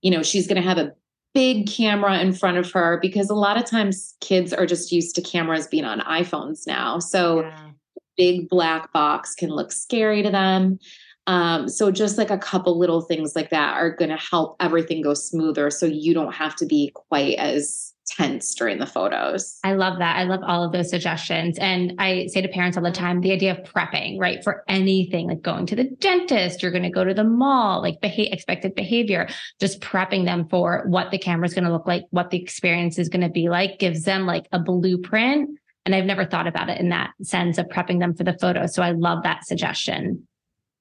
You 0.02 0.12
know 0.12 0.22
she's 0.22 0.46
going 0.46 0.62
to 0.62 0.68
have 0.68 0.78
a 0.78 0.92
big 1.34 1.66
camera 1.66 2.18
in 2.18 2.32
front 2.32 2.58
of 2.58 2.70
her 2.72 2.98
because 3.00 3.30
a 3.30 3.34
lot 3.34 3.56
of 3.56 3.64
times 3.64 4.14
kids 4.20 4.52
are 4.52 4.66
just 4.66 4.92
used 4.92 5.16
to 5.16 5.22
cameras 5.22 5.66
being 5.66 5.84
on 5.84 6.00
iPhones 6.00 6.66
now. 6.66 6.98
So 6.98 7.40
yeah 7.40 7.70
big 8.16 8.48
black 8.48 8.92
box 8.92 9.34
can 9.34 9.50
look 9.50 9.72
scary 9.72 10.22
to 10.22 10.30
them. 10.30 10.78
Um, 11.26 11.68
so 11.68 11.90
just 11.90 12.18
like 12.18 12.30
a 12.30 12.38
couple 12.38 12.78
little 12.78 13.00
things 13.00 13.36
like 13.36 13.50
that 13.50 13.74
are 13.74 13.90
going 13.90 14.10
to 14.10 14.16
help 14.16 14.56
everything 14.58 15.02
go 15.02 15.14
smoother 15.14 15.70
so 15.70 15.86
you 15.86 16.14
don't 16.14 16.34
have 16.34 16.56
to 16.56 16.66
be 16.66 16.90
quite 16.94 17.38
as 17.38 17.92
tense 18.06 18.54
during 18.54 18.78
the 18.78 18.86
photos. 18.86 19.58
I 19.64 19.74
love 19.74 19.98
that. 19.98 20.16
I 20.16 20.24
love 20.24 20.40
all 20.42 20.64
of 20.64 20.72
those 20.72 20.90
suggestions. 20.90 21.56
And 21.58 21.94
I 21.98 22.26
say 22.26 22.40
to 22.40 22.48
parents 22.48 22.76
all 22.76 22.82
the 22.82 22.90
time 22.90 23.20
the 23.20 23.32
idea 23.32 23.52
of 23.52 23.58
prepping, 23.58 24.18
right? 24.18 24.42
For 24.42 24.64
anything 24.68 25.28
like 25.28 25.42
going 25.42 25.66
to 25.66 25.76
the 25.76 25.84
dentist, 25.84 26.62
you're 26.62 26.72
going 26.72 26.82
to 26.82 26.90
go 26.90 27.04
to 27.04 27.14
the 27.14 27.24
mall, 27.24 27.80
like 27.80 28.00
beha- 28.00 28.32
expected 28.32 28.74
behavior, 28.74 29.28
just 29.60 29.80
prepping 29.80 30.24
them 30.24 30.48
for 30.48 30.84
what 30.86 31.10
the 31.10 31.18
camera 31.18 31.46
is 31.46 31.54
going 31.54 31.64
to 31.64 31.72
look 31.72 31.86
like, 31.86 32.04
what 32.10 32.30
the 32.30 32.42
experience 32.42 32.98
is 32.98 33.08
going 33.08 33.22
to 33.22 33.30
be 33.30 33.48
like, 33.48 33.78
gives 33.78 34.02
them 34.02 34.26
like 34.26 34.46
a 34.52 34.58
blueprint 34.58 35.58
and 35.84 35.94
I've 35.94 36.04
never 36.04 36.24
thought 36.24 36.46
about 36.46 36.68
it 36.68 36.80
in 36.80 36.88
that 36.90 37.10
sense 37.22 37.58
of 37.58 37.66
prepping 37.66 37.98
them 37.98 38.14
for 38.14 38.24
the 38.24 38.36
photo. 38.38 38.66
So 38.66 38.82
I 38.82 38.92
love 38.92 39.22
that 39.24 39.44
suggestion. 39.44 40.26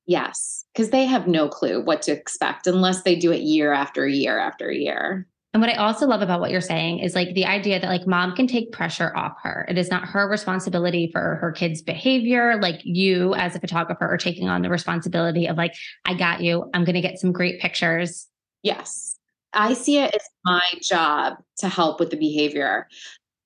Yes, 0.05 0.65
because 0.73 0.89
they 0.89 1.05
have 1.05 1.27
no 1.27 1.47
clue 1.47 1.83
what 1.83 2.01
to 2.03 2.11
expect 2.11 2.67
unless 2.67 3.03
they 3.03 3.15
do 3.15 3.31
it 3.31 3.41
year 3.41 3.71
after 3.71 4.07
year 4.07 4.37
after 4.37 4.71
year. 4.71 5.27
And 5.53 5.61
what 5.61 5.69
I 5.69 5.75
also 5.75 6.07
love 6.07 6.21
about 6.21 6.39
what 6.39 6.51
you're 6.51 6.61
saying 6.61 6.99
is 6.99 7.13
like 7.13 7.33
the 7.33 7.45
idea 7.45 7.79
that 7.79 7.89
like 7.89 8.07
mom 8.07 8.35
can 8.35 8.47
take 8.47 8.71
pressure 8.71 9.11
off 9.15 9.33
her. 9.43 9.65
It 9.67 9.77
is 9.77 9.91
not 9.91 10.07
her 10.07 10.29
responsibility 10.29 11.09
for 11.11 11.35
her 11.41 11.51
kids' 11.51 11.81
behavior. 11.81 12.57
Like 12.61 12.79
you 12.83 13.33
as 13.35 13.55
a 13.55 13.59
photographer 13.59 14.07
are 14.07 14.17
taking 14.17 14.47
on 14.47 14.61
the 14.61 14.69
responsibility 14.69 15.47
of 15.47 15.57
like, 15.57 15.73
I 16.05 16.13
got 16.13 16.39
you. 16.41 16.69
I'm 16.73 16.85
going 16.85 16.95
to 16.95 17.01
get 17.01 17.19
some 17.19 17.33
great 17.33 17.59
pictures. 17.59 18.27
Yes. 18.63 19.17
I 19.53 19.73
see 19.73 19.99
it 19.99 20.15
as 20.15 20.21
my 20.45 20.63
job 20.81 21.33
to 21.57 21.67
help 21.67 21.99
with 21.99 22.11
the 22.11 22.17
behavior 22.17 22.87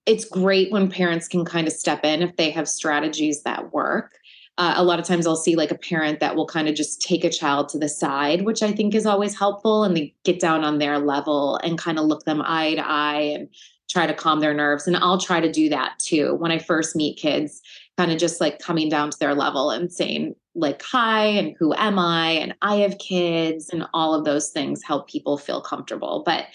it's 0.06 0.26
great 0.26 0.72
when 0.72 0.90
parents 0.90 1.28
can 1.28 1.46
kind 1.46 1.68
of 1.68 1.74
step 1.74 2.06
in 2.06 2.22
if 2.22 2.36
they 2.36 2.52
have 2.52 2.68
strategies 2.68 3.44
that 3.44 3.74
work. 3.74 4.20
Uh, 4.58 4.76
a 4.78 4.84
lot 4.84 5.00
of 5.00 5.06
times 5.06 5.28
I'll 5.28 5.36
see 5.36 5.56
like 5.56 5.72
a 5.72 5.78
parent 5.78 6.22
that 6.22 6.36
will 6.36 6.46
kind 6.46 6.70
of 6.70 6.76
just 6.76 7.02
take 7.02 7.26
a 7.26 7.30
child 7.30 7.68
to 7.70 7.80
the 7.80 7.90
side, 7.90 8.44
which 8.44 8.64
I 8.64 8.72
think 8.72 8.96
is 8.96 9.06
always 9.06 9.38
helpful. 9.38 9.84
And 9.84 9.98
they 9.98 10.14
get 10.24 10.40
down 10.40 10.64
on 10.64 10.78
their 10.78 10.98
level 10.98 11.58
and 11.58 11.78
kind 11.78 12.00
of 12.00 12.06
look 12.06 12.24
them 12.24 12.42
eye 12.46 12.76
to 12.76 12.88
eye 12.88 13.34
and 13.36 13.50
try 13.90 14.08
to 14.08 14.14
calm 14.14 14.40
their 14.40 14.54
nerves. 14.54 14.88
And 14.88 14.96
I'll 14.96 15.18
try 15.18 15.42
to 15.42 15.52
do 15.52 15.68
that 15.70 16.00
too 16.00 16.36
when 16.36 16.52
I 16.52 16.60
first 16.60 16.96
meet 16.96 17.18
kids, 17.18 17.62
kind 17.98 18.12
of 18.12 18.18
just 18.18 18.40
like 18.40 18.60
coming 18.60 18.88
down 18.88 19.10
to 19.12 19.20
their 19.20 19.36
level 19.36 19.72
and 19.72 19.92
saying, 19.92 20.36
like, 20.54 20.82
hi, 20.82 21.26
and 21.26 21.54
who 21.60 21.74
am 21.74 22.00
I? 22.00 22.32
And 22.32 22.56
I 22.62 22.76
have 22.76 22.98
kids, 22.98 23.70
and 23.70 23.86
all 23.94 24.14
of 24.14 24.24
those 24.24 24.52
things 24.52 24.82
help 24.82 25.10
people 25.10 25.38
feel 25.38 25.60
comfortable. 25.60 26.24
But 26.26 26.46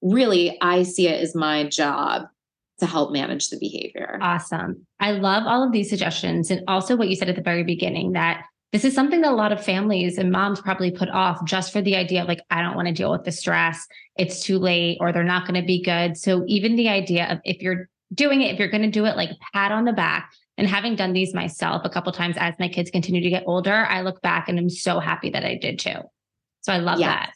really, 0.00 0.56
I 0.60 0.84
see 0.84 1.08
it 1.08 1.20
as 1.20 1.34
my 1.34 1.64
job 1.64 2.28
to 2.78 2.86
help 2.86 3.12
manage 3.12 3.48
the 3.48 3.58
behavior. 3.58 4.18
Awesome. 4.20 4.86
I 5.00 5.12
love 5.12 5.44
all 5.46 5.64
of 5.64 5.72
these 5.72 5.90
suggestions. 5.90 6.50
And 6.50 6.62
also 6.68 6.96
what 6.96 7.08
you 7.08 7.16
said 7.16 7.28
at 7.28 7.36
the 7.36 7.42
very 7.42 7.64
beginning 7.64 8.12
that 8.12 8.44
this 8.72 8.84
is 8.84 8.94
something 8.94 9.22
that 9.22 9.32
a 9.32 9.34
lot 9.34 9.52
of 9.52 9.64
families 9.64 10.18
and 10.18 10.30
moms 10.30 10.60
probably 10.60 10.90
put 10.90 11.08
off 11.08 11.44
just 11.46 11.72
for 11.72 11.80
the 11.80 11.96
idea 11.96 12.22
of 12.22 12.28
like, 12.28 12.42
I 12.50 12.60
don't 12.60 12.76
want 12.76 12.86
to 12.88 12.94
deal 12.94 13.10
with 13.10 13.24
the 13.24 13.32
stress. 13.32 13.86
It's 14.16 14.44
too 14.44 14.58
late 14.58 14.98
or 15.00 15.10
they're 15.10 15.24
not 15.24 15.46
going 15.46 15.60
to 15.60 15.66
be 15.66 15.82
good. 15.82 16.16
So 16.16 16.44
even 16.46 16.76
the 16.76 16.88
idea 16.88 17.26
of 17.28 17.38
if 17.44 17.62
you're 17.62 17.88
doing 18.12 18.42
it, 18.42 18.52
if 18.52 18.58
you're 18.58 18.68
going 18.68 18.82
to 18.82 18.90
do 18.90 19.06
it, 19.06 19.16
like 19.16 19.30
pat 19.54 19.72
on 19.72 19.84
the 19.84 19.92
back. 19.92 20.30
And 20.58 20.66
having 20.66 20.96
done 20.96 21.12
these 21.12 21.34
myself 21.34 21.82
a 21.84 21.88
couple 21.88 22.10
times 22.12 22.36
as 22.36 22.52
my 22.58 22.68
kids 22.68 22.90
continue 22.90 23.20
to 23.22 23.30
get 23.30 23.44
older, 23.46 23.72
I 23.72 24.00
look 24.00 24.20
back 24.22 24.48
and 24.48 24.58
I'm 24.58 24.68
so 24.68 24.98
happy 24.98 25.30
that 25.30 25.44
I 25.44 25.54
did 25.54 25.78
too. 25.78 26.00
So 26.62 26.72
I 26.72 26.78
love 26.78 26.98
yes. 26.98 27.06
that. 27.06 27.32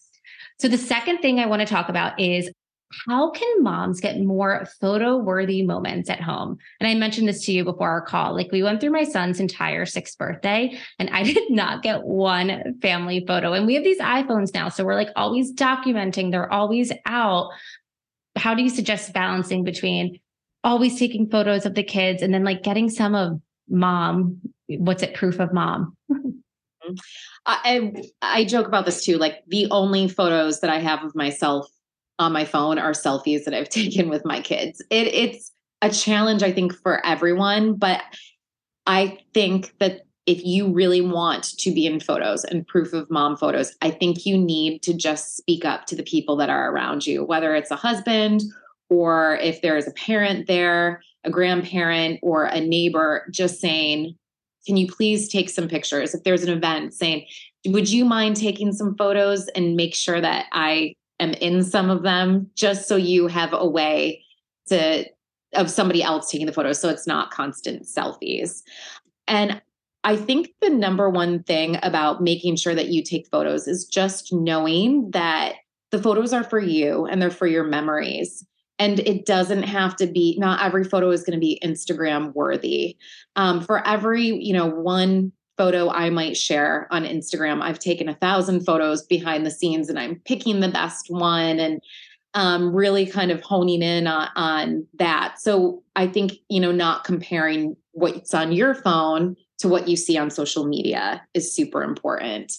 So 0.59 0.69
the 0.69 0.77
second 0.77 1.19
thing 1.19 1.39
I 1.39 1.47
want 1.47 1.61
to 1.61 1.67
talk 1.67 1.89
about 1.89 2.19
is 2.21 2.51
how 3.07 3.31
can 3.31 3.63
moms 3.63 4.01
get 4.01 4.21
more 4.21 4.67
photo 4.81 5.17
worthy 5.17 5.63
moments 5.63 6.11
at 6.11 6.21
home? 6.21 6.59
And 6.81 6.89
I 6.89 6.95
mentioned 6.95 7.29
this 7.29 7.45
to 7.47 7.53
you 7.53 7.65
before 7.65 7.89
our 7.89 8.03
call. 8.03 8.35
Like 8.35 8.51
we 8.53 8.63
went 8.63 8.81
through 8.81 8.91
my 8.91 9.05
son's 9.05 9.41
entire 9.41 9.87
sixth 9.87 10.19
birthday 10.19 10.79
and 10.99 11.11
I 11.11 11.23
did 11.33 11.51
not 11.51 11.83
get 11.83 12.05
one 12.05 12.79
family 12.81 13.25
photo. 13.27 13.53
And 13.53 13.67
we 13.67 13.75
have 13.75 13.85
these 13.85 14.01
iPhones 14.01 14.55
now. 14.55 14.69
So 14.69 14.85
we're 14.85 14.95
like 14.95 15.11
always 15.17 15.53
documenting, 15.53 16.31
they're 16.31 16.53
always 16.53 16.93
out. 17.07 17.51
How 18.37 18.55
do 18.55 18.63
you 18.63 18.71
suggest 18.71 19.13
balancing 19.13 19.65
between 19.65 20.19
always 20.65 20.99
taking 20.99 21.29
photos 21.29 21.67
of 21.67 21.75
the 21.75 21.83
kids 21.83 22.23
and 22.23 22.33
then 22.33 22.45
like 22.45 22.63
getting 22.63 22.89
some 22.89 23.15
of 23.15 23.41
mom? 23.69 24.41
What's 24.69 25.03
it, 25.03 25.15
proof 25.15 25.39
of 25.39 25.53
mom? 25.53 25.97
Mm-hmm. 26.11 26.95
I, 27.47 27.93
I 28.21 28.45
joke 28.45 28.67
about 28.67 28.87
this 28.87 29.05
too. 29.05 29.19
Like 29.19 29.43
the 29.47 29.69
only 29.71 30.09
photos 30.09 30.61
that 30.61 30.71
I 30.71 30.79
have 30.79 31.05
of 31.05 31.15
myself 31.15 31.69
on 32.19 32.33
my 32.33 32.45
phone 32.45 32.79
are 32.79 32.93
selfies 32.93 33.45
that 33.45 33.55
I've 33.55 33.69
taken 33.71 34.09
with 34.09 34.25
my 34.25 34.41
kids. 34.41 34.83
It, 34.91 35.09
it's 35.09 35.53
a 35.81 35.91
challenge, 35.91 36.43
I 36.43 36.53
think, 36.53 36.75
for 36.75 37.05
everyone. 37.05 37.75
But 37.75 38.03
I 38.87 39.19
think 39.35 39.75
that 39.79 40.03
if 40.27 40.45
you 40.45 40.73
really 40.73 41.01
want 41.01 41.59
to 41.59 41.73
be 41.73 41.87
in 41.87 41.99
photos 41.99 42.45
and 42.45 42.67
proof 42.67 42.93
of 42.93 43.11
mom 43.11 43.37
photos, 43.37 43.75
I 43.83 43.91
think 43.91 44.25
you 44.25 44.39
need 44.39 44.83
to 44.83 44.95
just 44.95 45.37
speak 45.37 45.65
up 45.65 45.87
to 45.87 45.97
the 45.97 46.05
people 46.05 46.37
that 46.37 46.49
are 46.49 46.71
around 46.71 47.07
you, 47.07 47.25
whether 47.25 47.57
it's 47.57 47.73
a 47.73 47.77
husband 47.77 48.43
or 48.89 49.37
if 49.37 49.63
there 49.63 49.77
is 49.77 49.89
a 49.89 49.93
parent 49.93 50.47
there, 50.47 51.03
a 51.25 51.31
grandparent, 51.31 52.21
or 52.23 52.45
a 52.45 52.61
neighbor, 52.61 53.27
just 53.31 53.61
saying, 53.61 54.15
Can 54.67 54.77
you 54.77 54.87
please 54.87 55.29
take 55.29 55.49
some 55.49 55.67
pictures? 55.67 56.15
If 56.15 56.25
there's 56.25 56.43
an 56.43 56.53
event, 56.53 56.93
saying, 56.93 57.27
Would 57.67 57.91
you 57.91 58.05
mind 58.05 58.37
taking 58.37 58.73
some 58.73 58.95
photos 58.97 59.49
and 59.49 59.77
make 59.77 59.95
sure 59.95 60.21
that 60.21 60.47
I 60.53 60.95
am 61.23 61.33
in 61.35 61.63
some 61.63 61.91
of 61.91 62.03
them, 62.03 62.51
just 62.55 62.89
so 62.89 62.97
you 62.97 63.27
have 63.27 63.53
a 63.53 63.67
way 63.67 64.25
to 64.67 65.05
of 65.55 65.71
somebody 65.71 66.03
else 66.03 66.31
taking 66.31 66.47
the 66.47 66.53
photos 66.53 66.81
so 66.81 66.89
it's 66.89 67.07
not 67.07 67.31
constant 67.31 67.85
selfies. 67.85 68.63
And 69.29 69.61
I 70.05 70.17
think 70.17 70.53
the 70.61 70.71
number 70.71 71.09
one 71.11 71.43
thing 71.43 71.79
about 71.83 72.23
making 72.23 72.57
sure 72.57 72.75
that 72.75 72.89
you 72.89 73.03
take 73.03 73.29
photos 73.29 73.69
is 73.69 73.85
just 73.85 74.33
knowing 74.33 75.11
that 75.11 75.57
the 75.91 76.03
photos 76.03 76.33
are 76.33 76.43
for 76.43 76.59
you 76.59 77.05
and 77.05 77.21
they're 77.21 77.31
for 77.31 77.47
your 77.47 77.65
memories. 77.65 78.45
And 78.79 78.99
it 79.01 79.27
doesn't 79.27 79.63
have 79.63 79.95
to 79.97 80.07
be, 80.07 80.37
not 80.39 80.63
every 80.63 80.85
photo 80.85 81.11
is 81.11 81.23
going 81.23 81.39
to 81.39 81.41
be 81.41 81.61
Instagram 81.63 82.35
worthy. 82.35 82.97
Um, 83.37 83.61
for 83.61 83.87
every, 83.87 84.25
you 84.25 84.55
know, 84.55 84.67
one 84.67 85.33
photo 85.57 85.91
I 85.91 86.11
might 86.11 86.37
share 86.37 86.89
on 86.91 87.05
Instagram, 87.05 87.63
I've 87.63 87.79
taken 87.79 88.09
a 88.09 88.15
thousand 88.15 88.65
photos 88.65 89.05
behind 89.05 89.45
the 89.45 89.51
scenes 89.51 89.89
and 89.89 89.99
I'm 89.99 90.21
picking 90.25 90.61
the 90.61 90.69
best 90.69 91.11
one 91.11 91.59
and 91.59 91.81
um, 92.35 92.75
really 92.75 93.07
kind 93.07 93.31
of 93.31 93.43
honing 93.43 93.83
in 93.83 94.07
on, 94.07 94.29
on 94.37 94.87
that. 94.99 95.39
So 95.39 95.83
I 95.97 96.07
think, 96.07 96.33
you 96.49 96.61
know, 96.61 96.73
not 96.73 97.05
comparing 97.05 97.77
what's 97.93 98.33
on 98.33 98.53
your 98.53 98.75
phone 98.75 99.37
to 99.59 99.69
what 99.69 99.87
you 99.87 99.97
see 99.97 100.17
on 100.17 100.31
social 100.31 100.65
media 100.65 101.23
is 101.35 101.55
super 101.55 101.83
important. 101.83 102.55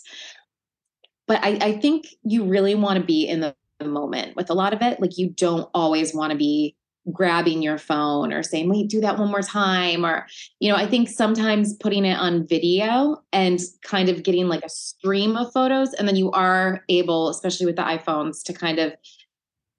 But 1.27 1.43
I, 1.43 1.57
I 1.61 1.71
think 1.79 2.07
you 2.23 2.43
really 2.45 2.75
want 2.75 2.99
to 2.99 3.05
be 3.05 3.27
in 3.27 3.39
the 3.39 3.55
moment 3.83 4.35
with 4.35 4.49
a 4.49 4.53
lot 4.53 4.73
of 4.73 4.81
it. 4.81 4.99
Like 4.99 5.17
you 5.17 5.29
don't 5.29 5.69
always 5.73 6.13
want 6.13 6.31
to 6.31 6.37
be 6.37 6.75
grabbing 7.11 7.61
your 7.61 7.77
phone 7.77 8.31
or 8.31 8.43
saying, 8.43 8.69
wait, 8.69 8.89
do 8.89 9.01
that 9.01 9.17
one 9.17 9.29
more 9.29 9.41
time. 9.41 10.05
Or, 10.05 10.25
you 10.59 10.71
know, 10.71 10.77
I 10.77 10.87
think 10.87 11.09
sometimes 11.09 11.75
putting 11.75 12.05
it 12.05 12.17
on 12.17 12.47
video 12.47 13.21
and 13.33 13.59
kind 13.83 14.09
of 14.09 14.23
getting 14.23 14.47
like 14.47 14.63
a 14.63 14.69
stream 14.69 15.35
of 15.35 15.51
photos. 15.51 15.93
And 15.93 16.07
then 16.07 16.15
you 16.15 16.31
are 16.31 16.83
able, 16.89 17.29
especially 17.29 17.65
with 17.65 17.75
the 17.75 17.83
iPhones, 17.83 18.43
to 18.45 18.53
kind 18.53 18.79
of 18.79 18.93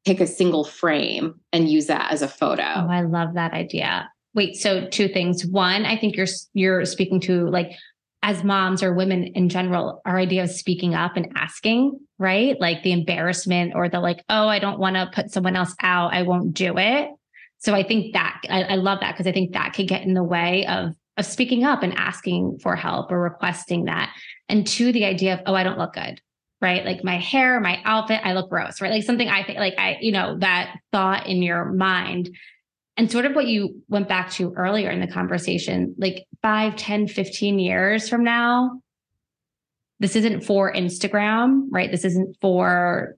pick 0.05 0.21
a 0.21 0.27
single 0.27 0.65
frame 0.65 1.41
and 1.53 1.69
use 1.69 1.87
that 1.87 2.13
as 2.13 2.21
a 2.21 2.29
photo. 2.29 2.63
Oh, 2.63 2.89
I 2.91 3.03
love 3.03 3.35
that 3.35 3.53
idea. 3.53 4.11
Wait, 4.35 4.57
so 4.57 4.87
two 4.89 5.09
things. 5.09 5.47
One, 5.47 5.87
I 5.87 5.97
think 5.97 6.17
you're 6.17 6.27
you're 6.53 6.85
speaking 6.85 7.21
to 7.21 7.49
like 7.49 7.73
as 8.25 8.43
moms 8.43 8.83
or 8.83 8.95
women 8.95 9.23
in 9.23 9.51
general, 9.51 10.01
our 10.07 10.17
idea 10.17 10.43
of 10.43 10.51
speaking 10.51 10.95
up 10.95 11.15
and 11.17 11.31
asking, 11.37 11.93
right? 12.19 12.59
Like 12.59 12.83
the 12.83 12.93
embarrassment 12.93 13.75
or 13.75 13.91
the 13.91 14.01
like, 14.01 14.25
oh, 14.31 14.49
I 14.49 14.59
don't 14.59 14.79
want 14.79 14.97
to 14.97 15.11
put 15.15 15.31
someone 15.31 15.57
else 15.57 15.75
out. 15.83 16.15
I 16.15 16.23
won't 16.23 16.55
do 16.55 16.79
it. 16.79 17.11
So 17.59 17.75
I 17.75 17.83
think 17.83 18.15
that 18.15 18.41
I, 18.49 18.63
I 18.63 18.75
love 18.77 19.01
that 19.01 19.13
because 19.13 19.27
I 19.27 19.33
think 19.33 19.53
that 19.53 19.75
could 19.75 19.89
get 19.89 20.03
in 20.03 20.15
the 20.15 20.25
way 20.25 20.67
of 20.67 20.95
of 21.19 21.27
speaking 21.27 21.65
up 21.65 21.83
and 21.83 21.93
asking 21.97 22.59
for 22.61 22.75
help 22.75 23.13
or 23.13 23.21
requesting 23.21 23.85
that. 23.85 24.11
And 24.49 24.67
two, 24.67 24.91
the 24.91 25.05
idea 25.05 25.35
of, 25.35 25.41
oh, 25.47 25.55
I 25.55 25.63
don't 25.63 25.79
look 25.79 25.93
good. 25.93 26.21
Right. 26.61 26.85
Like 26.85 27.05
my 27.05 27.19
hair, 27.19 27.61
my 27.61 27.81
outfit, 27.85 28.23
I 28.25 28.33
look 28.33 28.49
gross, 28.49 28.81
right? 28.81 28.91
Like 28.91 29.05
something 29.05 29.29
I 29.29 29.45
think 29.45 29.59
like 29.59 29.75
I, 29.79 29.99
you 30.01 30.13
know, 30.13 30.39
that 30.39 30.79
thought 30.93 31.27
in 31.27 31.43
your 31.43 31.67
mind 31.67 32.31
and 32.97 33.11
sort 33.11 33.27
of 33.27 33.35
what 33.35 33.47
you 33.47 33.83
went 33.89 34.09
back 34.09 34.31
to 34.31 34.53
earlier 34.55 34.91
in 34.91 35.01
the 35.01 35.07
conversation 35.07 35.95
like 35.99 36.27
5 36.43 36.77
10 36.77 37.09
15 37.09 37.59
years 37.59 38.09
from 38.09 38.25
now 38.25 38.81
this 40.01 40.17
isn't 40.17 40.43
for 40.43 40.73
instagram 40.73 41.67
right? 41.71 41.91
This 41.91 42.05
isn't 42.05 42.37
for 42.41 43.17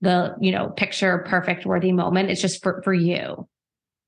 the 0.00 0.34
you 0.40 0.52
know 0.52 0.68
picture 0.70 1.24
perfect 1.28 1.64
worthy 1.64 1.92
moment. 1.92 2.28
It's 2.28 2.40
just 2.40 2.62
for 2.62 2.82
for 2.82 2.92
you. 2.92 3.48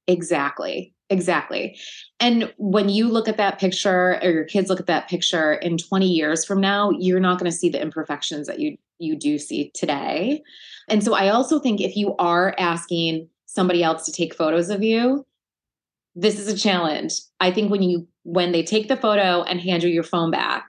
Exactly. 0.06 0.92
Exactly. 1.10 1.78
And 2.18 2.52
when 2.56 2.88
you 2.88 3.08
look 3.08 3.28
at 3.28 3.36
that 3.36 3.58
picture 3.60 4.18
or 4.22 4.30
your 4.30 4.44
kids 4.44 4.68
look 4.68 4.80
at 4.80 4.86
that 4.86 5.08
picture 5.08 5.52
in 5.52 5.78
20 5.78 6.06
years 6.06 6.44
from 6.44 6.60
now 6.60 6.90
you're 6.90 7.20
not 7.20 7.38
going 7.38 7.50
to 7.50 7.56
see 7.56 7.68
the 7.68 7.80
imperfections 7.80 8.46
that 8.46 8.58
you 8.58 8.76
you 8.98 9.16
do 9.16 9.38
see 9.38 9.70
today. 9.74 10.42
And 10.88 11.02
so 11.02 11.14
i 11.14 11.28
also 11.28 11.58
think 11.58 11.80
if 11.80 11.96
you 11.96 12.16
are 12.16 12.54
asking 12.58 13.28
somebody 13.54 13.82
else 13.82 14.04
to 14.06 14.12
take 14.12 14.34
photos 14.34 14.70
of 14.70 14.82
you, 14.82 15.24
this 16.14 16.38
is 16.38 16.48
a 16.48 16.56
challenge. 16.56 17.14
I 17.40 17.50
think 17.50 17.70
when 17.70 17.82
you 17.82 18.06
when 18.24 18.52
they 18.52 18.62
take 18.62 18.88
the 18.88 18.96
photo 18.96 19.42
and 19.42 19.60
hand 19.60 19.82
you 19.82 19.90
your 19.90 20.02
phone 20.02 20.30
back, 20.30 20.66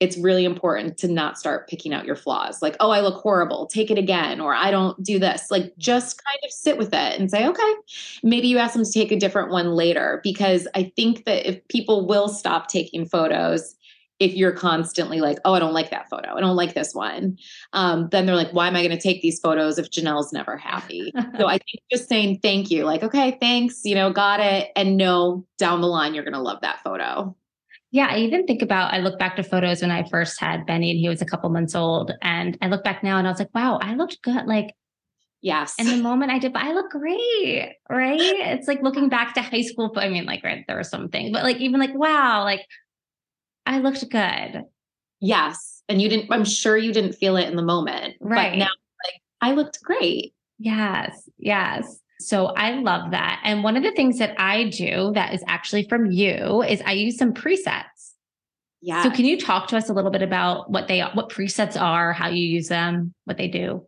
it's 0.00 0.16
really 0.16 0.44
important 0.44 0.96
to 0.98 1.08
not 1.08 1.38
start 1.38 1.68
picking 1.68 1.92
out 1.92 2.06
your 2.06 2.16
flaws. 2.16 2.62
Like, 2.62 2.76
oh, 2.80 2.90
I 2.90 3.00
look 3.00 3.22
horrible, 3.22 3.66
take 3.66 3.90
it 3.90 3.98
again, 3.98 4.40
or 4.40 4.54
I 4.54 4.70
don't 4.70 5.00
do 5.02 5.18
this. 5.18 5.50
Like, 5.50 5.76
just 5.78 6.22
kind 6.24 6.38
of 6.44 6.50
sit 6.50 6.78
with 6.78 6.92
it 6.92 7.20
and 7.20 7.30
say, 7.30 7.46
okay, 7.46 7.72
maybe 8.22 8.48
you 8.48 8.58
ask 8.58 8.74
them 8.74 8.84
to 8.84 8.90
take 8.90 9.12
a 9.12 9.18
different 9.18 9.50
one 9.50 9.72
later. 9.72 10.20
Because 10.22 10.66
I 10.74 10.92
think 10.96 11.24
that 11.26 11.48
if 11.48 11.66
people 11.68 12.06
will 12.06 12.28
stop 12.28 12.68
taking 12.68 13.06
photos 13.06 13.76
if 14.20 14.34
you're 14.34 14.52
constantly 14.52 15.20
like, 15.20 15.38
oh, 15.44 15.54
I 15.54 15.58
don't 15.58 15.72
like 15.72 15.90
that 15.90 16.08
photo, 16.08 16.34
I 16.36 16.40
don't 16.40 16.56
like 16.56 16.74
this 16.74 16.94
one, 16.94 17.36
um, 17.72 18.08
then 18.10 18.26
they're 18.26 18.36
like, 18.36 18.52
why 18.52 18.68
am 18.68 18.76
I 18.76 18.86
going 18.86 18.96
to 18.96 19.02
take 19.02 19.22
these 19.22 19.40
photos 19.40 19.78
if 19.78 19.90
Janelle's 19.90 20.32
never 20.32 20.56
happy? 20.56 21.12
so 21.38 21.48
I 21.48 21.58
think 21.58 21.82
just 21.90 22.08
saying 22.08 22.38
thank 22.42 22.70
you, 22.70 22.84
like, 22.84 23.02
okay, 23.02 23.36
thanks, 23.40 23.80
you 23.84 23.94
know, 23.94 24.12
got 24.12 24.40
it, 24.40 24.70
and 24.76 24.96
know 24.96 25.44
down 25.58 25.80
the 25.80 25.88
line 25.88 26.14
you're 26.14 26.24
going 26.24 26.34
to 26.34 26.40
love 26.40 26.60
that 26.62 26.80
photo. 26.84 27.36
Yeah, 27.90 28.08
I 28.10 28.18
even 28.18 28.46
think 28.46 28.62
about 28.62 28.92
I 28.92 28.98
look 28.98 29.18
back 29.18 29.36
to 29.36 29.42
photos 29.42 29.82
when 29.82 29.90
I 29.90 30.08
first 30.08 30.40
had 30.40 30.66
Benny 30.66 30.90
and 30.90 30.98
he 30.98 31.08
was 31.08 31.22
a 31.22 31.26
couple 31.26 31.50
months 31.50 31.74
old, 31.74 32.12
and 32.22 32.56
I 32.62 32.68
look 32.68 32.84
back 32.84 33.02
now 33.02 33.18
and 33.18 33.26
I 33.26 33.30
was 33.30 33.38
like, 33.38 33.54
wow, 33.54 33.78
I 33.82 33.94
looked 33.94 34.22
good, 34.22 34.46
like. 34.46 34.74
Yes. 35.42 35.74
And 35.78 35.88
the 35.88 35.98
moment 35.98 36.32
I 36.32 36.38
did, 36.38 36.54
but 36.54 36.62
I 36.62 36.72
look 36.72 36.90
great, 36.90 37.74
right? 37.90 38.18
It's 38.18 38.66
like 38.66 38.80
looking 38.80 39.10
back 39.10 39.34
to 39.34 39.42
high 39.42 39.60
school. 39.60 39.92
I 39.96 40.08
mean, 40.08 40.24
like, 40.24 40.42
right, 40.42 40.64
there 40.66 40.78
was 40.78 40.88
something, 40.88 41.32
but 41.32 41.42
like, 41.42 41.58
even 41.58 41.78
like, 41.78 41.94
wow, 41.94 42.44
like 42.44 42.62
I 43.66 43.78
looked 43.78 44.08
good. 44.10 44.64
Yes. 45.20 45.82
And 45.88 46.00
you 46.00 46.08
didn't, 46.08 46.30
I'm 46.30 46.44
sure 46.44 46.76
you 46.76 46.92
didn't 46.92 47.14
feel 47.14 47.36
it 47.36 47.48
in 47.48 47.56
the 47.56 47.62
moment. 47.62 48.16
Right. 48.20 48.52
But 48.52 48.58
now, 48.58 48.64
like, 49.04 49.20
I 49.40 49.52
looked 49.52 49.82
great. 49.82 50.34
Yes. 50.58 51.28
Yes. 51.38 52.00
So 52.20 52.46
I 52.46 52.72
love 52.72 53.10
that. 53.10 53.40
And 53.44 53.64
one 53.64 53.76
of 53.76 53.82
the 53.82 53.92
things 53.92 54.18
that 54.18 54.34
I 54.40 54.68
do 54.68 55.12
that 55.14 55.34
is 55.34 55.42
actually 55.46 55.88
from 55.88 56.10
you 56.10 56.62
is 56.62 56.80
I 56.86 56.92
use 56.92 57.18
some 57.18 57.34
presets. 57.34 57.82
Yeah. 58.80 59.02
So 59.02 59.10
can 59.10 59.24
you 59.24 59.40
talk 59.40 59.68
to 59.68 59.76
us 59.76 59.88
a 59.88 59.92
little 59.92 60.10
bit 60.10 60.22
about 60.22 60.70
what 60.70 60.88
they 60.88 61.00
what 61.00 61.30
presets 61.30 61.80
are, 61.80 62.12
how 62.12 62.28
you 62.28 62.46
use 62.46 62.68
them, 62.68 63.14
what 63.24 63.38
they 63.38 63.48
do? 63.48 63.86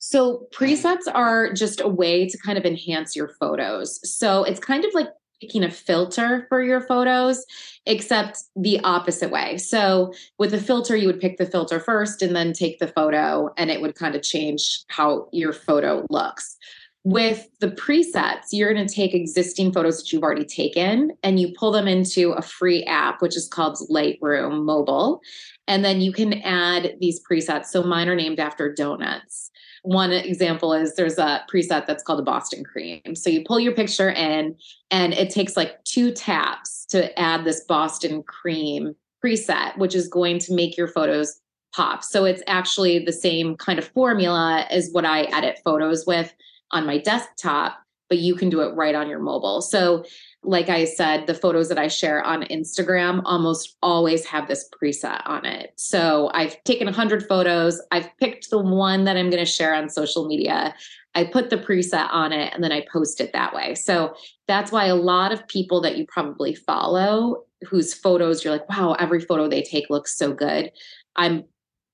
So 0.00 0.48
presets 0.52 1.06
are 1.12 1.52
just 1.52 1.80
a 1.80 1.86
way 1.86 2.28
to 2.28 2.38
kind 2.38 2.58
of 2.58 2.64
enhance 2.64 3.14
your 3.14 3.28
photos. 3.40 4.00
So 4.02 4.42
it's 4.42 4.58
kind 4.58 4.84
of 4.84 4.92
like 4.94 5.06
picking 5.42 5.64
a 5.64 5.70
filter 5.70 6.46
for 6.48 6.62
your 6.62 6.80
photos, 6.80 7.44
except 7.84 8.44
the 8.54 8.78
opposite 8.84 9.32
way. 9.32 9.58
So 9.58 10.14
with 10.38 10.54
a 10.54 10.58
filter, 10.58 10.94
you 10.94 11.08
would 11.08 11.20
pick 11.20 11.36
the 11.36 11.46
filter 11.46 11.80
first 11.80 12.22
and 12.22 12.36
then 12.36 12.52
take 12.52 12.78
the 12.78 12.86
photo, 12.86 13.52
and 13.56 13.68
it 13.68 13.80
would 13.80 13.96
kind 13.96 14.14
of 14.14 14.22
change 14.22 14.84
how 14.86 15.28
your 15.32 15.52
photo 15.52 16.06
looks. 16.10 16.56
With 17.02 17.48
the 17.58 17.72
presets, 17.72 18.52
you're 18.52 18.72
going 18.72 18.86
to 18.86 18.94
take 18.94 19.12
existing 19.12 19.72
photos 19.72 19.98
that 19.98 20.12
you've 20.12 20.22
already 20.22 20.44
taken 20.44 21.10
and 21.24 21.40
you 21.40 21.52
pull 21.58 21.72
them 21.72 21.88
into 21.88 22.30
a 22.30 22.42
free 22.42 22.84
app, 22.84 23.20
which 23.20 23.36
is 23.36 23.48
called 23.48 23.76
Lightroom 23.90 24.64
Mobile. 24.64 25.20
And 25.66 25.84
then 25.84 26.00
you 26.00 26.12
can 26.12 26.34
add 26.42 26.94
these 27.00 27.20
presets. 27.20 27.66
So 27.66 27.82
mine 27.82 28.08
are 28.08 28.14
named 28.14 28.38
after 28.38 28.72
donuts. 28.72 29.50
One 29.82 30.12
example 30.12 30.72
is 30.72 30.94
there's 30.94 31.18
a 31.18 31.42
preset 31.52 31.86
that's 31.86 32.02
called 32.02 32.20
a 32.20 32.24
Boston 32.24 32.62
cream. 32.64 33.14
So 33.14 33.28
you 33.30 33.42
pull 33.44 33.58
your 33.58 33.74
picture 33.74 34.10
in, 34.10 34.56
and 34.90 35.12
it 35.12 35.30
takes 35.30 35.56
like 35.56 35.82
two 35.84 36.12
taps 36.12 36.86
to 36.86 37.18
add 37.18 37.44
this 37.44 37.64
Boston 37.64 38.22
cream 38.22 38.94
preset, 39.24 39.76
which 39.78 39.94
is 39.94 40.08
going 40.08 40.38
to 40.40 40.54
make 40.54 40.76
your 40.76 40.88
photos 40.88 41.40
pop. 41.74 42.04
So 42.04 42.24
it's 42.24 42.42
actually 42.46 42.98
the 43.00 43.12
same 43.12 43.56
kind 43.56 43.78
of 43.78 43.88
formula 43.88 44.66
as 44.70 44.90
what 44.92 45.04
I 45.04 45.22
edit 45.22 45.58
photos 45.64 46.06
with 46.06 46.32
on 46.70 46.86
my 46.86 46.98
desktop, 46.98 47.78
but 48.08 48.18
you 48.18 48.34
can 48.34 48.50
do 48.50 48.60
it 48.60 48.74
right 48.74 48.94
on 48.94 49.08
your 49.08 49.20
mobile. 49.20 49.62
So 49.62 50.04
like 50.44 50.68
I 50.68 50.84
said, 50.84 51.26
the 51.26 51.34
photos 51.34 51.68
that 51.68 51.78
I 51.78 51.88
share 51.88 52.22
on 52.22 52.42
Instagram 52.44 53.22
almost 53.24 53.76
always 53.82 54.24
have 54.26 54.48
this 54.48 54.68
preset 54.70 55.22
on 55.24 55.44
it. 55.44 55.72
So 55.76 56.30
I've 56.34 56.62
taken 56.64 56.86
100 56.86 57.28
photos, 57.28 57.80
I've 57.92 58.08
picked 58.18 58.50
the 58.50 58.58
one 58.58 59.04
that 59.04 59.16
I'm 59.16 59.30
going 59.30 59.44
to 59.44 59.50
share 59.50 59.74
on 59.74 59.88
social 59.88 60.26
media. 60.26 60.74
I 61.14 61.24
put 61.24 61.50
the 61.50 61.58
preset 61.58 62.08
on 62.10 62.32
it 62.32 62.52
and 62.54 62.64
then 62.64 62.72
I 62.72 62.84
post 62.92 63.20
it 63.20 63.32
that 63.34 63.54
way. 63.54 63.74
So 63.74 64.14
that's 64.48 64.72
why 64.72 64.86
a 64.86 64.96
lot 64.96 65.30
of 65.30 65.46
people 65.46 65.80
that 65.82 65.96
you 65.96 66.06
probably 66.06 66.54
follow 66.54 67.44
whose 67.68 67.94
photos 67.94 68.42
you're 68.42 68.52
like, 68.52 68.68
wow, 68.68 68.94
every 68.98 69.20
photo 69.20 69.48
they 69.48 69.62
take 69.62 69.90
looks 69.90 70.16
so 70.16 70.32
good. 70.32 70.72
I'm 71.14 71.44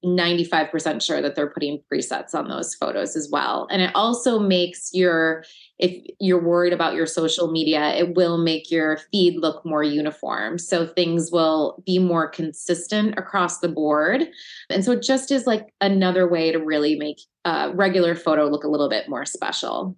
95% 0.05 1.03
sure 1.03 1.21
that 1.21 1.35
they're 1.35 1.51
putting 1.51 1.83
presets 1.93 2.35
on 2.35 2.49
those 2.49 2.75
photos 2.75 3.17
as 3.17 3.29
well. 3.31 3.67
And 3.71 3.83
it 3.83 3.91
also 3.95 4.39
makes 4.39 4.91
your, 4.93 5.45
if 5.79 6.01
you're 6.21 6.43
worried 6.43 6.73
about 6.73 6.95
your 6.95 7.07
social 7.07 7.51
media, 7.51 7.95
it 7.95 8.15
will 8.15 8.39
make 8.39 8.71
your 8.71 8.99
feed 9.11 9.39
look 9.39 9.65
more 9.67 9.83
uniform. 9.83 10.59
So 10.59 10.87
things 10.87 11.31
will 11.33 11.83
be 11.85 11.99
more 11.99 12.29
consistent 12.29 13.19
across 13.19 13.59
the 13.59 13.69
board. 13.69 14.29
And 14.71 14.85
so 14.85 14.93
it 14.93 15.03
just 15.03 15.33
is 15.33 15.47
like 15.47 15.75
another 15.81 16.29
way 16.29 16.53
to 16.53 16.59
really 16.59 16.97
make 16.97 17.21
a 17.45 17.73
regular 17.75 18.15
photo 18.15 18.49
look 18.49 18.65
a 18.65 18.69
little 18.69 18.89
bit 18.89 19.09
more 19.09 19.25
special. 19.25 19.97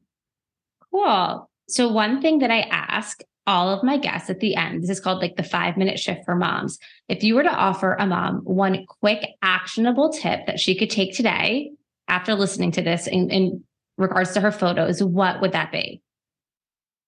Cool. 0.91 1.49
So, 1.69 1.87
one 1.89 2.21
thing 2.21 2.41
that 2.41 2.51
I 2.51 2.63
ask 2.63 3.23
all 3.51 3.69
of 3.69 3.83
my 3.83 3.99
guests 3.99 4.31
at 4.31 4.39
the 4.39 4.55
end, 4.55 4.81
this 4.81 4.91
is 4.91 5.01
called 5.01 5.21
like 5.21 5.35
the 5.35 5.43
five 5.43 5.77
minute 5.77 5.99
shift 5.99 6.25
for 6.25 6.37
moms. 6.37 6.79
If 7.09 7.25
you 7.25 7.35
were 7.35 7.43
to 7.43 7.53
offer 7.53 7.95
a 7.95 8.07
mom 8.07 8.43
one 8.45 8.87
quick, 8.87 9.27
actionable 9.43 10.13
tip 10.13 10.47
that 10.47 10.61
she 10.61 10.79
could 10.79 10.89
take 10.89 11.17
today 11.17 11.73
after 12.07 12.37
listening 12.37 12.71
to 12.73 12.83
this 12.83 13.09
in, 13.09 13.29
in 13.29 13.65
regards 13.99 14.35
to 14.35 14.41
her 14.41 14.53
photos, 14.53 15.03
what 15.03 15.41
would 15.41 15.51
that 15.51 15.73
be? 15.73 16.01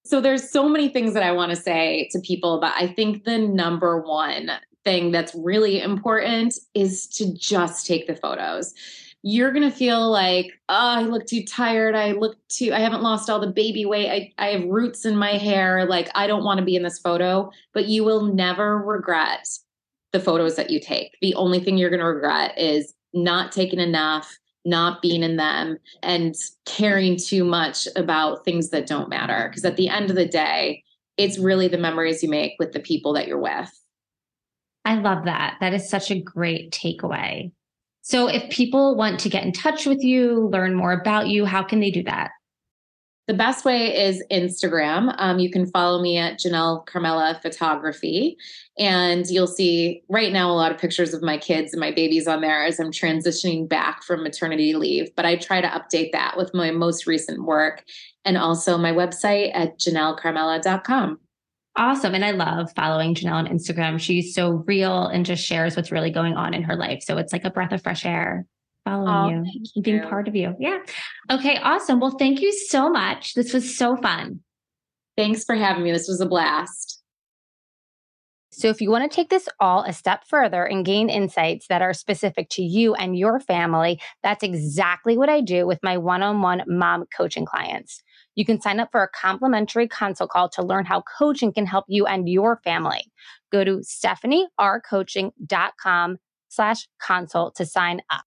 So, 0.05 0.21
there's 0.21 0.51
so 0.51 0.69
many 0.69 0.89
things 0.89 1.15
that 1.15 1.23
I 1.23 1.31
want 1.31 1.51
to 1.51 1.57
say 1.57 2.09
to 2.11 2.19
people, 2.19 2.59
but 2.61 2.75
I 2.77 2.89
think 2.89 3.23
the 3.23 3.39
number 3.39 4.01
one 4.01 4.51
thing 4.83 5.13
that's 5.13 5.33
really 5.37 5.81
important 5.81 6.59
is 6.75 7.07
to 7.07 7.33
just 7.35 7.87
take 7.87 8.09
the 8.09 8.17
photos 8.17 8.75
you're 9.23 9.53
going 9.53 9.69
to 9.69 9.77
feel 9.77 10.11
like, 10.11 10.47
oh, 10.69 10.75
I 10.99 11.03
look 11.03 11.27
too 11.27 11.45
tired. 11.45 11.95
I 11.95 12.13
look 12.13 12.37
too, 12.49 12.73
I 12.73 12.81
haven't 12.81 13.03
lost 13.03 13.31
all 13.31 13.39
the 13.39 13.47
baby 13.47 13.85
weight. 13.85 14.11
I, 14.11 14.45
I 14.45 14.49
have 14.51 14.65
roots 14.69 15.05
in 15.05 15.17
my 15.17 15.33
hair. 15.33 15.87
Like, 15.87 16.11
I 16.15 16.27
don't 16.27 16.45
want 16.45 16.59
to 16.59 16.65
be 16.65 16.75
in 16.75 16.83
this 16.83 16.99
photo, 16.99 17.51
but 17.73 17.87
you 17.87 18.05
will 18.05 18.23
never 18.35 18.79
regret 18.79 19.47
the 20.13 20.21
photos 20.21 20.57
that 20.57 20.71
you 20.71 20.81
take. 20.81 21.17
The 21.23 21.35
only 21.35 21.61
thing 21.61 21.79
you're 21.79 21.91
going 21.91 22.01
to 22.01 22.07
regret 22.07 22.59
is 22.59 22.95
not 23.15 23.53
taking 23.53 23.79
enough, 23.79 24.37
not 24.65 25.01
being 25.01 25.23
in 25.23 25.37
them, 25.37 25.79
and 26.03 26.35
caring 26.67 27.17
too 27.17 27.45
much 27.45 27.87
about 27.95 28.45
things 28.45 28.71
that 28.71 28.87
don't 28.87 29.09
matter. 29.09 29.49
Because 29.49 29.65
at 29.65 29.77
the 29.77 29.89
end 29.89 30.11
of 30.11 30.17
the 30.17 30.27
day, 30.27 30.83
it's 31.17 31.39
really 31.39 31.69
the 31.69 31.79
memories 31.79 32.23
you 32.23 32.29
make 32.29 32.55
with 32.59 32.73
the 32.73 32.81
people 32.81 33.13
that 33.13 33.29
you're 33.29 33.39
with. 33.39 33.71
I 34.85 34.97
love 34.97 35.27
that. 35.27 35.59
That 35.61 35.75
is 35.75 35.89
such 35.89 36.11
a 36.11 36.21
great 36.21 36.73
takeaway. 36.73 37.53
So 38.03 38.27
if 38.27 38.51
people 38.51 38.97
want 38.97 39.21
to 39.21 39.29
get 39.29 39.45
in 39.45 39.53
touch 39.53 39.87
with 39.87 40.03
you, 40.03 40.49
learn 40.49 40.75
more 40.75 40.93
about 40.93 41.29
you, 41.29 41.45
how 41.45 41.63
can 41.63 41.81
they 41.81 41.91
do 41.91 42.03
that? 42.03 42.33
The 43.29 43.35
best 43.35 43.65
way 43.65 43.97
is 43.97 44.23
Instagram. 44.33 45.15
Um, 45.19 45.39
you 45.39 45.49
can 45.49 45.67
follow 45.67 46.03
me 46.03 46.19
at 46.19 46.41
Janelle 46.41 46.85
Carmela 46.87 47.39
Photography, 47.41 48.37
and 48.77 49.25
you'll 49.31 49.47
see 49.47 50.03
right 50.09 50.33
now 50.33 50.51
a 50.51 50.53
lot 50.53 50.73
of 50.73 50.79
pictures 50.79 51.15
of 51.15 51.23
my 51.23 51.39
kids 51.39 51.73
and 51.73 51.79
my 51.79 51.93
babies 51.93 52.27
on 52.27 52.41
there 52.41 52.65
as 52.65 52.81
I'm 52.81 52.91
transitioning 52.91 53.69
back 53.69 54.03
from 54.03 54.25
maternity 54.25 54.75
leave. 54.75 55.15
But 55.15 55.25
I 55.25 55.37
try 55.37 55.61
to 55.61 55.69
update 55.69 56.11
that 56.11 56.37
with 56.37 56.53
my 56.53 56.73
most 56.73 57.07
recent 57.07 57.45
work 57.45 57.85
and 58.25 58.37
also 58.37 58.77
my 58.77 58.93
website 58.93 59.53
at 59.55 59.79
janellecarmela.com. 59.79 61.21
Awesome. 61.77 62.15
And 62.15 62.25
I 62.25 62.33
love 62.33 62.71
following 62.77 63.15
Janelle 63.15 63.33
on 63.33 63.47
Instagram. 63.47 63.99
She's 63.99 64.35
so 64.35 64.63
real 64.67 65.07
and 65.07 65.25
just 65.25 65.45
shares 65.45 65.75
what's 65.75 65.91
really 65.91 66.11
going 66.11 66.35
on 66.35 66.53
in 66.53 66.63
her 66.65 66.77
life. 66.77 67.03
So 67.03 67.17
it's 67.17 67.33
like 67.33 67.45
a 67.45 67.51
breath 67.51 67.73
of 67.73 67.83
fresh 67.83 68.05
air 68.05 68.47
following 68.85 69.39
oh, 69.39 69.51
you, 69.53 69.65
you, 69.75 69.83
being 69.83 70.03
part 70.03 70.29
of 70.29 70.37
you. 70.37 70.55
Yeah. 70.59 70.81
Okay. 71.31 71.57
Awesome. 71.59 71.99
Well, 71.99 72.17
thank 72.19 72.43
you 72.43 72.53
so 72.53 72.91
much. 72.91 73.35
This 73.35 73.55
was 73.55 73.77
so 73.77 73.97
fun. 73.97 74.41
Thanks 75.17 75.45
for 75.45 75.55
having 75.55 75.83
me. 75.83 75.93
This 75.93 76.09
was 76.09 76.21
a 76.21 76.27
blast. 76.27 77.03
So, 78.55 78.69
if 78.69 78.83
you 78.83 78.91
want 78.91 79.11
to 79.11 79.15
take 79.15 79.31
this 79.31 79.49
all 79.61 79.83
a 79.83 79.95
step 79.95 80.25
further 80.27 80.65
and 80.65 80.85
gain 80.85 81.09
insights 81.09 81.69
that 81.69 81.81
are 81.81 81.95
specific 81.95 82.51
to 82.51 82.63
you 82.63 82.95
and 82.95 83.17
your 83.17 83.41
family, 83.41 83.99
that's 84.23 84.43
exactly 84.43 85.17
what 85.17 85.31
I 85.31 85.41
do 85.41 85.67
with 85.67 85.79
my 85.83 85.97
one 85.97 86.23
on 86.23 86.43
one 86.43 86.63
mom 86.67 87.05
coaching 87.17 87.47
clients. 87.47 88.03
You 88.35 88.45
can 88.45 88.61
sign 88.61 88.81
up 88.81 88.89
for 88.91 89.03
a 89.03 89.09
complimentary 89.09 89.89
consult 89.89 90.31
call 90.31 90.49
to 90.51 90.63
learn 90.63 90.85
how 90.85 91.03
coaching 91.19 91.53
can 91.53 91.67
help 91.67 91.87
you 91.89 92.07
and 92.07 92.29
your 92.29 92.61
family. 92.65 93.11
Go 93.51 93.65
to 93.65 93.79
stephaniercoaching.com 93.79 96.19
slash 96.49 96.87
consult 97.01 97.55
to 97.57 97.67
sign 97.67 98.03
up. 98.11 98.25